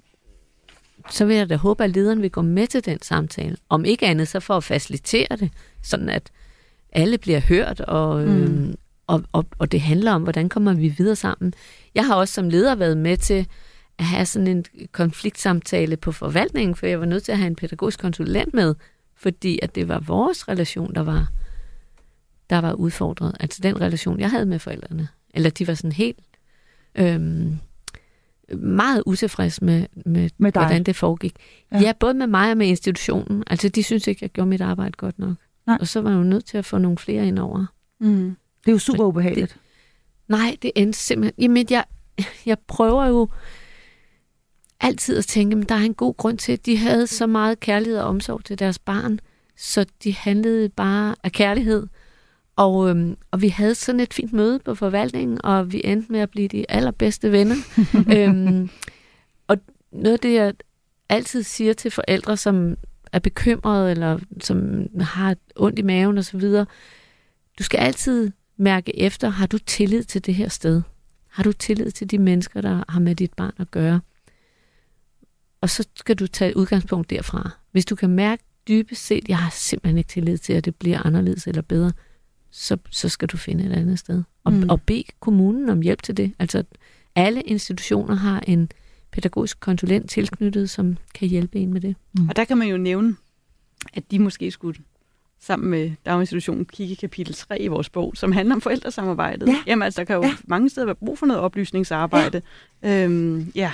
[1.09, 3.57] så vil jeg da håbe, at lederen vil gå med til den samtale.
[3.69, 5.49] Om ikke andet, så for at facilitere det,
[5.83, 6.29] sådan at
[6.91, 8.75] alle bliver hørt, og, øh, Mm.
[9.07, 11.53] og, og, og det handler om, hvordan kommer vi videre sammen.
[11.95, 13.47] Jeg har også som leder været med til
[13.97, 17.55] at have sådan en konfliktsamtale på forvaltningen, for jeg var nødt til at have en
[17.55, 18.75] pædagogisk konsulent med,
[19.15, 21.27] fordi at det var vores relation, der var,
[22.49, 23.35] der var udfordret.
[23.39, 25.07] Altså den relation, jeg havde med forældrene.
[25.33, 26.19] Eller de var sådan helt
[26.95, 27.57] øhm,
[28.57, 30.61] meget utilfreds med, med, Med dig.
[30.61, 31.35] hvordan det foregik.
[31.71, 31.77] Ja.
[31.77, 31.83] Ja.
[31.83, 33.43] ja, både med mig og med institutionen.
[33.47, 35.35] Altså de synes ikke, jeg gjorde mit arbejde godt nok.
[35.69, 35.77] Nej.
[35.81, 37.65] Og så var jeg jo nødt til at få nogle flere ind over.
[37.99, 38.35] mm.
[38.65, 39.57] det er jo super ubehageligt.
[40.27, 41.43] Nej, det endte simpelthen...
[41.43, 41.83] Jamen, jeg,
[42.45, 43.27] jeg prøver jo
[44.79, 47.59] altid at tænke, at der er en god grund til, at de havde så meget
[47.59, 49.19] kærlighed og omsorg til deres barn,
[49.57, 51.87] så de handlede bare af kærlighed.
[52.55, 56.19] Og, øhm, og vi havde sådan et fint møde på forvaltningen, og vi endte med
[56.19, 57.55] at blive de allerbedste venner.
[58.17, 58.69] øhm,
[59.47, 59.57] og
[59.91, 60.53] noget af det, jeg
[61.09, 62.75] altid siger til forældre, som
[63.13, 66.41] er bekymrede, eller som har ondt i maven osv.,
[67.59, 70.81] du skal altid mærke efter, har du tillid til det her sted?
[71.27, 74.01] Har du tillid til de mennesker, der har med dit barn at gøre?
[75.61, 77.49] Og så skal du tage udgangspunkt derfra.
[77.71, 81.05] Hvis du kan mærke dybest set, jeg har simpelthen ikke tillid til, at det bliver
[81.05, 81.91] anderledes eller bedre,
[82.51, 84.23] så, så skal du finde et andet sted.
[84.43, 84.69] Og, Mm.
[84.69, 86.33] og bede kommunen om hjælp til det.
[86.39, 86.63] Altså,
[87.15, 88.69] alle institutioner har en
[89.11, 91.95] pædagogisk konsulent tilknyttet, som kan hjælpe en med det.
[92.29, 93.15] Og der kan man jo nævne,
[93.93, 94.79] at de måske skulle
[95.39, 99.47] sammen med daginstitutionen kigge i kapitel 3 i vores bog, som handler om forældresamarbejdet.
[99.47, 99.55] Ja.
[99.67, 100.33] Jamen altså, der kan jo ja.
[100.47, 102.41] mange steder være brug for noget oplysningsarbejde.
[102.83, 103.03] Ja.
[103.03, 103.71] Øhm, ja.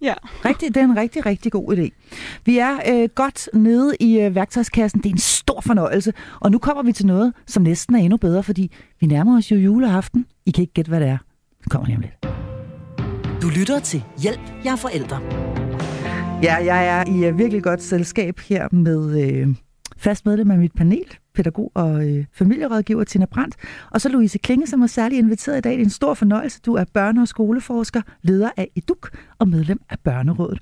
[0.00, 0.14] ja.
[0.44, 2.16] Rigtig, det er en rigtig, rigtig god idé.
[2.44, 5.00] Vi er øh, godt nede i øh, værktøjskassen.
[5.00, 6.12] Det er en stor fornøjelse.
[6.40, 9.50] Og nu kommer vi til noget, som næsten er endnu bedre, fordi vi nærmer os
[9.50, 10.26] jo juleaften.
[10.46, 11.18] I kan ikke gætte, hvad det er.
[11.62, 12.37] Det kommer lige om lidt.
[13.42, 15.20] Du lytter til Hjælp, jeg er forældre.
[16.42, 19.48] Ja, jeg er i øh, virkelig godt selskab her med øh,
[19.96, 21.04] fast medlem af mit panel,
[21.38, 23.56] pædagog og øh, familierådgiver Tina Brandt,
[23.90, 25.72] og så Louise Klinge, som er særlig inviteret i dag.
[25.72, 26.60] Det er en stor fornøjelse.
[26.66, 30.58] Du er børne- og skoleforsker, leder af EDUK og medlem af Børnerådet.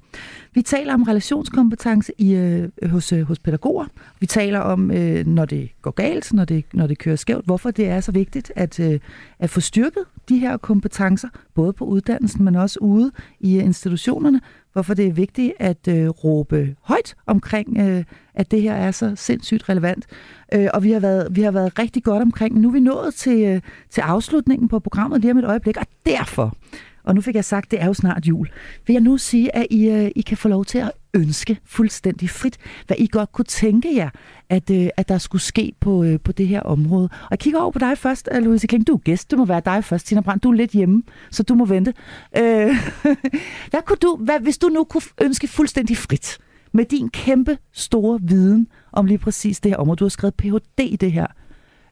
[0.54, 3.86] Vi taler om relationskompetence i, øh, hos, øh, hos pædagoger.
[4.20, 7.70] Vi taler om, øh, når det går galt, når det, når det kører skævt, hvorfor
[7.70, 9.00] det er så vigtigt at, øh,
[9.38, 14.40] at få styrket de her kompetencer, både på uddannelsen, men også ude i øh, institutionerne,
[14.72, 18.04] hvorfor det er vigtigt at øh, råbe højt omkring, øh,
[18.34, 20.06] at det her er så sindssygt relevant.
[20.54, 22.60] Øh, og vi har, været, vi har været rigtig godt omkring.
[22.60, 25.86] Nu er vi nået til, øh, til afslutningen på programmet lige om et øjeblik, og
[26.06, 26.56] derfor,
[27.04, 28.48] og nu fik jeg sagt, det er jo snart jul,
[28.86, 32.30] vil jeg nu sige, at I, øh, I kan få lov til at ønske fuldstændig
[32.30, 34.10] frit, hvad I godt kunne tænke jer,
[34.48, 37.08] at, øh, at der skulle ske på, på det her område.
[37.22, 38.86] Og jeg kigger over på dig først, Louise Kling.
[38.86, 40.42] Du er gæst, det må være dig først, Tina Brandt.
[40.42, 41.94] Du er lidt hjemme, så du må vente.
[42.36, 42.76] Øh,
[43.70, 46.38] hvad kunne du, hvad, hvis du nu kunne ønske fuldstændig frit,
[46.76, 49.96] med din kæmpe store viden om lige præcis det her område.
[49.96, 50.80] Du har skrevet Ph.D.
[50.80, 51.26] i det her.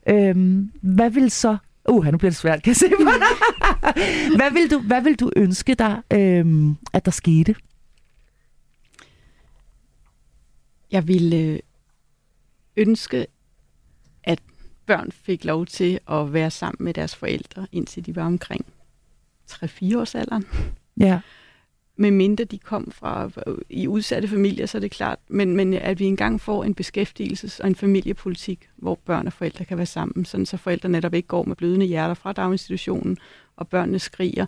[0.09, 1.57] Øhm, hvad vil så...
[1.89, 3.11] Uh, nu bliver det svært, kan jeg se på
[4.39, 7.55] hvad, vil du, hvad vil du ønske dig, øhm, at der skete?
[10.93, 11.59] Jeg ville øh,
[12.77, 13.27] ønske,
[14.25, 14.41] at
[14.87, 18.67] børn fik lov til at være sammen med deres forældre, indtil de var omkring
[19.51, 20.45] 3-4 års alderen.
[21.01, 21.21] Ja.
[21.97, 25.19] Med mindre de kom fra øh, i udsatte familier, så er det klart.
[25.29, 29.65] Men, men at vi engang får en beskæftigelses- og en familiepolitik, hvor børn og forældre
[29.65, 33.19] kan være sammen, sådan så forældre netop ikke går med blødende hjerter fra daginstitutionen,
[33.57, 34.47] og børnene skriger.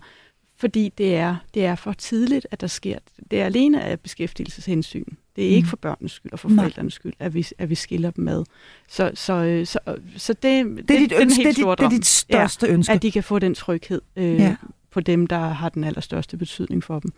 [0.58, 2.98] fordi det er, det er for tidligt, at der sker.
[3.30, 5.04] Det er alene af beskæftigelseshensyn.
[5.36, 5.56] Det er mm.
[5.56, 6.64] ikke for børnenes skyld og for Nej.
[6.64, 8.44] forældrenes skyld, at vi, at vi skiller dem med.
[8.88, 9.78] Så, så, øh, så,
[10.16, 10.42] så det,
[10.88, 12.92] Det er, dit ønske, det, er det er dit største ønske.
[12.92, 14.56] At de kan få den tryghed øh, Ja.
[14.96, 17.10] På dem, der har den allerstørste betydning for dem.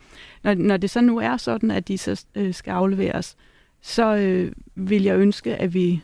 [0.42, 3.36] Når, når det så nu er sådan, at de så øh, skal afleveres,
[3.80, 6.02] så øh, vil jeg ønske, at vi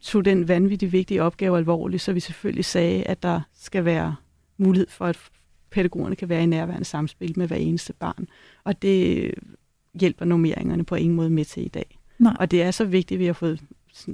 [0.00, 4.16] tog den vanvittigt vigtige opgave alvorligt, så vi selvfølgelig sagde, at der skal være
[4.56, 5.18] mulighed for, at
[5.70, 8.28] pædagogerne kan være i nærværende samspil med hver eneste barn.
[8.64, 9.30] Og det
[10.00, 11.98] hjælper nummeringerne på ingen måde med til i dag.
[12.18, 12.36] Nej.
[12.38, 13.60] Og det er så vigtigt, at vi har fået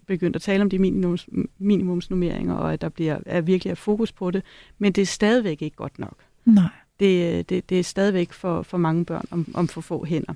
[0.06, 1.28] begyndt at tale om de minimums,
[1.58, 4.42] minimumsnummeringer, og at der bliver, er virkelig er fokus på det.
[4.78, 6.27] Men det er stadigvæk ikke godt nok.
[6.54, 6.70] Nej.
[7.00, 10.34] Det, det, det er stadigvæk for, for mange børn om, om for få hænder.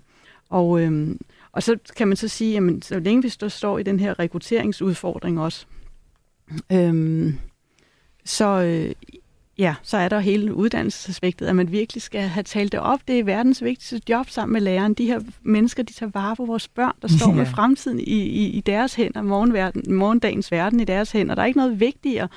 [0.49, 1.21] Og, øhm,
[1.53, 4.19] og så kan man så sige, at så længe vi står, står i den her
[4.19, 5.67] rekrutteringsudfordring også,
[6.73, 7.39] øhm,
[8.25, 8.95] så, øh,
[9.59, 13.01] ja, så er der hele uddannelsesaspektet, at man virkelig skal have talt det op.
[13.09, 14.95] Det er verdens vigtigste job sammen med læreren.
[14.95, 17.37] De her mennesker, de tager vare på vores børn, der står Ja.
[17.37, 21.35] med fremtiden i, i, i deres hænder, morgenverden, morgendagens verden i deres hænder.
[21.35, 22.29] Der er ikke noget vigtigere.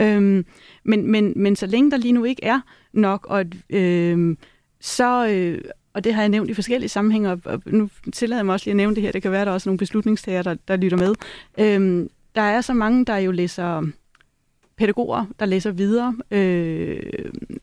[0.00, 0.46] Øhm,
[0.84, 2.60] men, men, men så længe der lige nu ikke er
[2.92, 4.38] nok, og, øhm,
[4.80, 5.26] så...
[5.28, 5.60] Øh,
[5.94, 8.66] og det har jeg nævnt i forskellige sammenhænge, og og nu tillader jeg mig også
[8.66, 9.12] lige at nævne det her.
[9.12, 11.14] Det kan være, at der er også nogle beslutningstager, der, der lytter med.
[11.58, 13.82] Øhm, der er så mange, der jo læser
[14.76, 17.00] pædagoger, der læser videre, øh,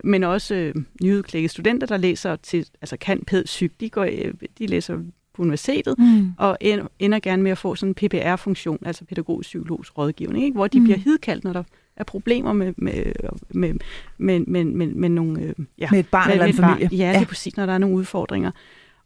[0.04, 4.34] men også øh, nyudklækkede studenter, der læser til, altså kan pæd psyk, de, går, øh,
[4.60, 4.98] de læser
[5.34, 6.32] på universitetet, Mm.
[6.38, 10.56] og en- ender gerne med at få sådan en PPR-funktion, altså pædagogisk-psykologisk rådgivning, ikke?
[10.56, 10.84] hvor de Mm.
[10.86, 11.64] bliver hidkaldt, når der
[11.96, 12.94] er problemer med, med,
[13.50, 13.74] med,
[14.18, 15.42] med, med, med, med nogle...
[15.42, 16.78] Øh, ja, Med et barn med- eller en et barn.
[16.80, 16.98] familie.
[17.08, 18.52] Ja, det er præcis, når der er nogle udfordringer.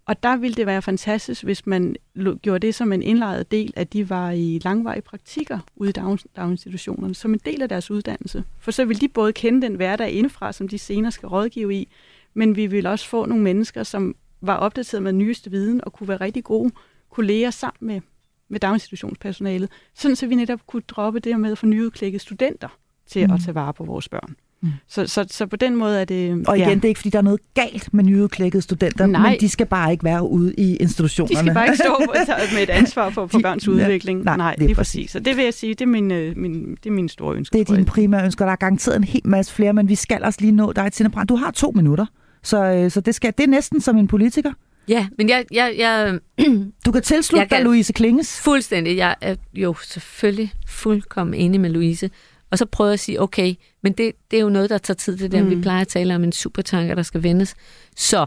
[0.08, 1.96] Og der ville det være fantastisk, hvis man
[2.42, 6.18] gjorde det som en indlejret del, at de var i langvarige praktikker ude i dag-
[6.36, 8.44] daginstitutionerne, som en del af deres uddannelse.
[8.60, 11.88] For så vil de både kende den hverdag indefra, som de senere skal rådgive i,
[12.34, 16.08] men vi vil også få nogle mennesker, som var opdateret med nyeste viden og kunne
[16.08, 16.72] være rigtig gode
[17.10, 18.02] kolleger sammen med,
[18.50, 22.78] med daginstitutionspersonalet, sådan så vi netop kunne droppe det med at få nyudklækkede studenter
[23.08, 23.34] til Mm.
[23.34, 24.36] at tage vare på vores børn.
[24.66, 24.72] Mm.
[24.88, 26.48] Så, så, så på den måde er det...
[26.48, 26.76] Og igen, ja.
[26.76, 29.30] det er ikke, fordi der er noget galt med nyudklækkede studenter, Nej.
[29.30, 31.36] men de skal bare ikke være ude i institutionerne.
[31.36, 34.24] De skal bare ikke stå med et ansvar for, for De- børns ja, udvikling.
[34.24, 34.92] nej, Nej, det er lige præcis.
[35.00, 35.12] præcis.
[35.12, 37.54] Så det vil jeg sige, det er min, øh, min, det er min store ønske.
[37.54, 38.46] Det er dine primære ønsker.
[38.46, 41.10] Der er garanteret en hel masse flere, men vi skal også lige nå dig, Tina
[41.10, 41.30] Brandt.
[41.30, 42.06] Du har to minutter,
[42.44, 44.52] så, øh, så det, skal, det er næsten som en politiker.
[44.88, 46.20] Ja, men jeg, jeg, jeg
[46.86, 48.42] Du kan tilslutte Jeg kan- dig Louise Klinges.
[48.42, 52.10] fuldstændig, jeg er jo selvfølgelig fuldkommen enig med Louise.
[52.52, 54.96] Og så prøver jeg at sige, okay, men det, det er jo noget, der tager
[54.96, 55.18] tid.
[55.18, 55.50] Det er der, mm.
[55.50, 57.56] vi plejer at tale om en supertanker, der skal vendes.
[57.96, 58.26] Så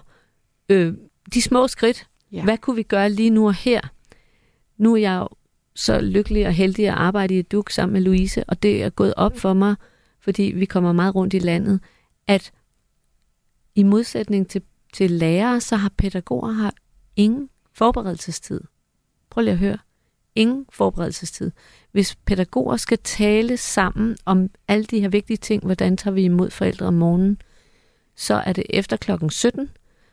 [0.69, 0.95] øh,
[1.35, 2.37] de små skridt, Ja.
[2.37, 2.45] ja.
[2.45, 3.81] hvad kunne vi gøre lige nu og her?
[4.77, 5.29] Nu er jeg jo
[5.75, 9.14] så lykkelig og heldig at arbejde i DUK sammen med Louise, og det er gået
[9.16, 9.75] op for mig,
[10.21, 11.81] fordi vi kommer meget rundt i landet,
[12.27, 12.53] at
[13.75, 14.62] i modsætning til,
[14.93, 16.75] til lærere, så har pædagoger har
[17.16, 18.61] ingen forberedelsestid.
[19.31, 19.79] Prøv lige at høre.
[20.35, 21.51] Ingen forberedelsestid.
[21.99, 26.51] Hvis pædagoger skal tale sammen om alle de her vigtige ting, hvordan tager vi imod
[26.51, 27.42] forældre om morgenen,
[28.16, 29.70] så er det efter klokken 17,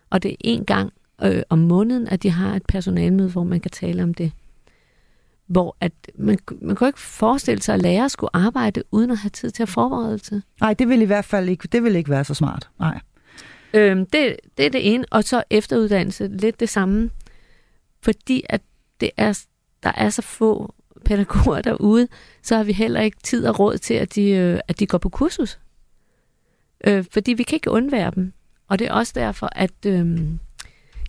[0.10, 3.60] og det er en gang øh, om måneden, at de har et personalmøde, hvor man
[3.60, 4.32] kan tale om det.
[5.48, 9.18] Hvor at man, man kan jo ikke forestille sig, at lærere skulle arbejde uden at
[9.18, 10.42] have tid til at forberedelse.
[10.62, 12.70] Nej, det vil i hvert fald ikke, det vil ikke være så smart.
[12.80, 13.00] Nej.
[13.74, 15.06] Øhm, det, det er det ene.
[15.12, 17.10] Og så efteruddannelse, lidt det samme.
[18.02, 18.62] Fordi at
[19.00, 19.46] det er,
[19.84, 20.75] der er så få
[21.06, 22.08] pædagoger derude,
[22.44, 24.98] så har vi heller ikke tid og råd til, at de, øh, at de går
[24.98, 25.60] på kursus.
[26.88, 28.34] Øh, fordi vi kan ikke undvære dem.
[28.68, 30.20] Og det er også derfor, at øh,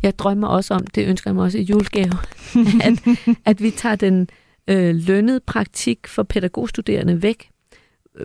[0.02, 2.12] jeg drømmer også om, det ønsker jeg mig også i julegave,
[2.88, 4.28] at, at vi tager den
[4.68, 7.50] øh, lønnede praktik for pædagogstuderende væk.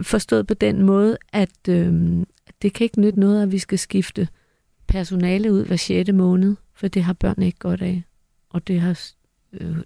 [0.01, 1.93] Forstået på den måde, at øh,
[2.61, 4.27] det kan ikke nytte noget, at vi skal skifte
[4.87, 6.11] personale ud hver 6.
[6.13, 8.03] måned, for det har børn ikke godt af.
[8.49, 9.01] Og det har
[9.53, 9.77] øh,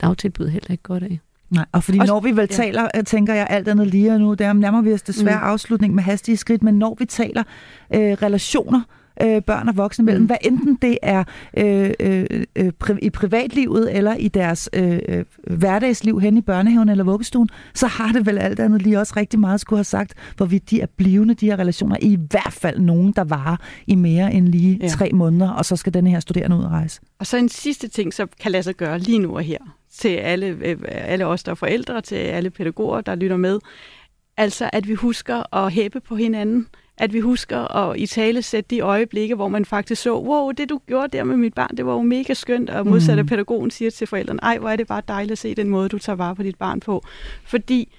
[0.00, 1.20] dagtilbud heller ikke godt af.
[1.50, 2.56] Nej, og fordi Også- når vi vel ja.
[2.56, 5.38] taler, øh, tænker jeg alt andet lige, og nu der nærmer vi os desværre.
[5.38, 5.44] Mm.
[5.46, 7.42] afslutning med hastige skridt, men når vi taler
[7.94, 8.80] øh, relationer,
[9.22, 10.26] øh, børn og voksne mellem, mm.
[10.26, 11.24] Hvad enten det er
[11.56, 16.88] øh, øh, øh, pri- i privatlivet eller i deres øh, øh, hverdagsliv hen i børnehaven
[16.88, 20.14] eller vuggestuen, så har det vel alt andet lige også rigtig meget skulle have sagt,
[20.36, 23.56] hvorvidt de er blivende, de her relationer, i hvert fald nogen, der varer
[23.86, 24.88] i mere end lige ja.
[24.88, 27.00] Tre måneder, og så skal denne her studerende ud og rejse.
[27.18, 29.58] Og så en sidste ting, som kan lade sig gøre lige nu og her,
[29.92, 33.58] til alle, øh, alle os, der er forældre, til alle pædagoger, der lytter med.
[34.36, 36.66] Altså, at vi husker at hæppe på hinanden.
[37.00, 40.68] At vi husker at i tale sætte de øjeblikke, hvor man faktisk så, wow, det
[40.68, 42.70] du gjorde der med mit barn, det var jo mega skønt.
[42.70, 43.18] Og modsat Mm.
[43.18, 45.88] af pædagogen siger til forældrene, ej, hvor er det bare dejligt at se den måde,
[45.88, 47.02] du tager vare på dit barn på.
[47.44, 47.94] Fordi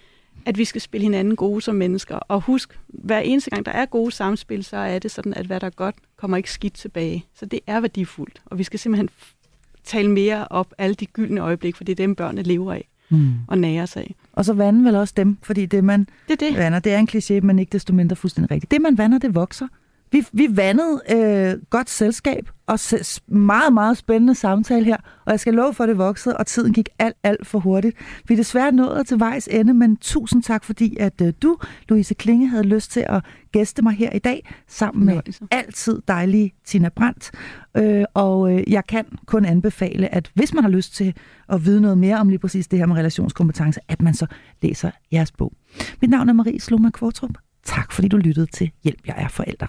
[0.46, 2.16] at vi skal spille hinanden gode som mennesker.
[2.16, 5.60] Og husk, hver eneste gang der er gode samspil, så er det sådan, at hvad
[5.60, 7.26] der er godt, kommer ikke skidt tilbage.
[7.36, 9.10] Så det er værdifuldt, og vi skal simpelthen
[9.84, 13.34] tale mere op alle de gyldne øjeblikke, for det er dem, børnene lever af mm.
[13.48, 14.16] og nærer sig af.
[14.34, 16.58] Og så vande vel også dem, fordi det man det det.
[16.58, 18.72] vander, det er en kliché, men ikke desto mindre fuldstændig rigtigt.
[18.72, 19.68] Det man vander, det vokser.
[20.12, 22.80] Vi, vi vandede øh, godt selskab og
[23.28, 26.74] meget, meget spændende samtale her, og jeg skal love for, at det voksede, og tiden
[26.74, 27.98] gik alt, alt for hurtigt.
[28.28, 31.58] Vi er desværre nået til vejs ende, men tusind tak, fordi at øh, du,
[31.90, 36.54] Louise Klinge, havde lyst til at gæste mig her i dag, sammen med altid dejlige
[36.66, 37.32] Tina Brandt.
[37.78, 41.14] Øh, og øh, jeg kan kun anbefale, at hvis man har lyst til
[41.50, 44.26] at vide noget mere om lige præcis det her med relationskompetence, at man så
[44.62, 45.54] læser jeres bog.
[46.02, 47.38] Mit navn er Marie Sloma Kvartrup.
[47.64, 49.68] Tak fordi du lyttede til Hjælp, jeg er forælder.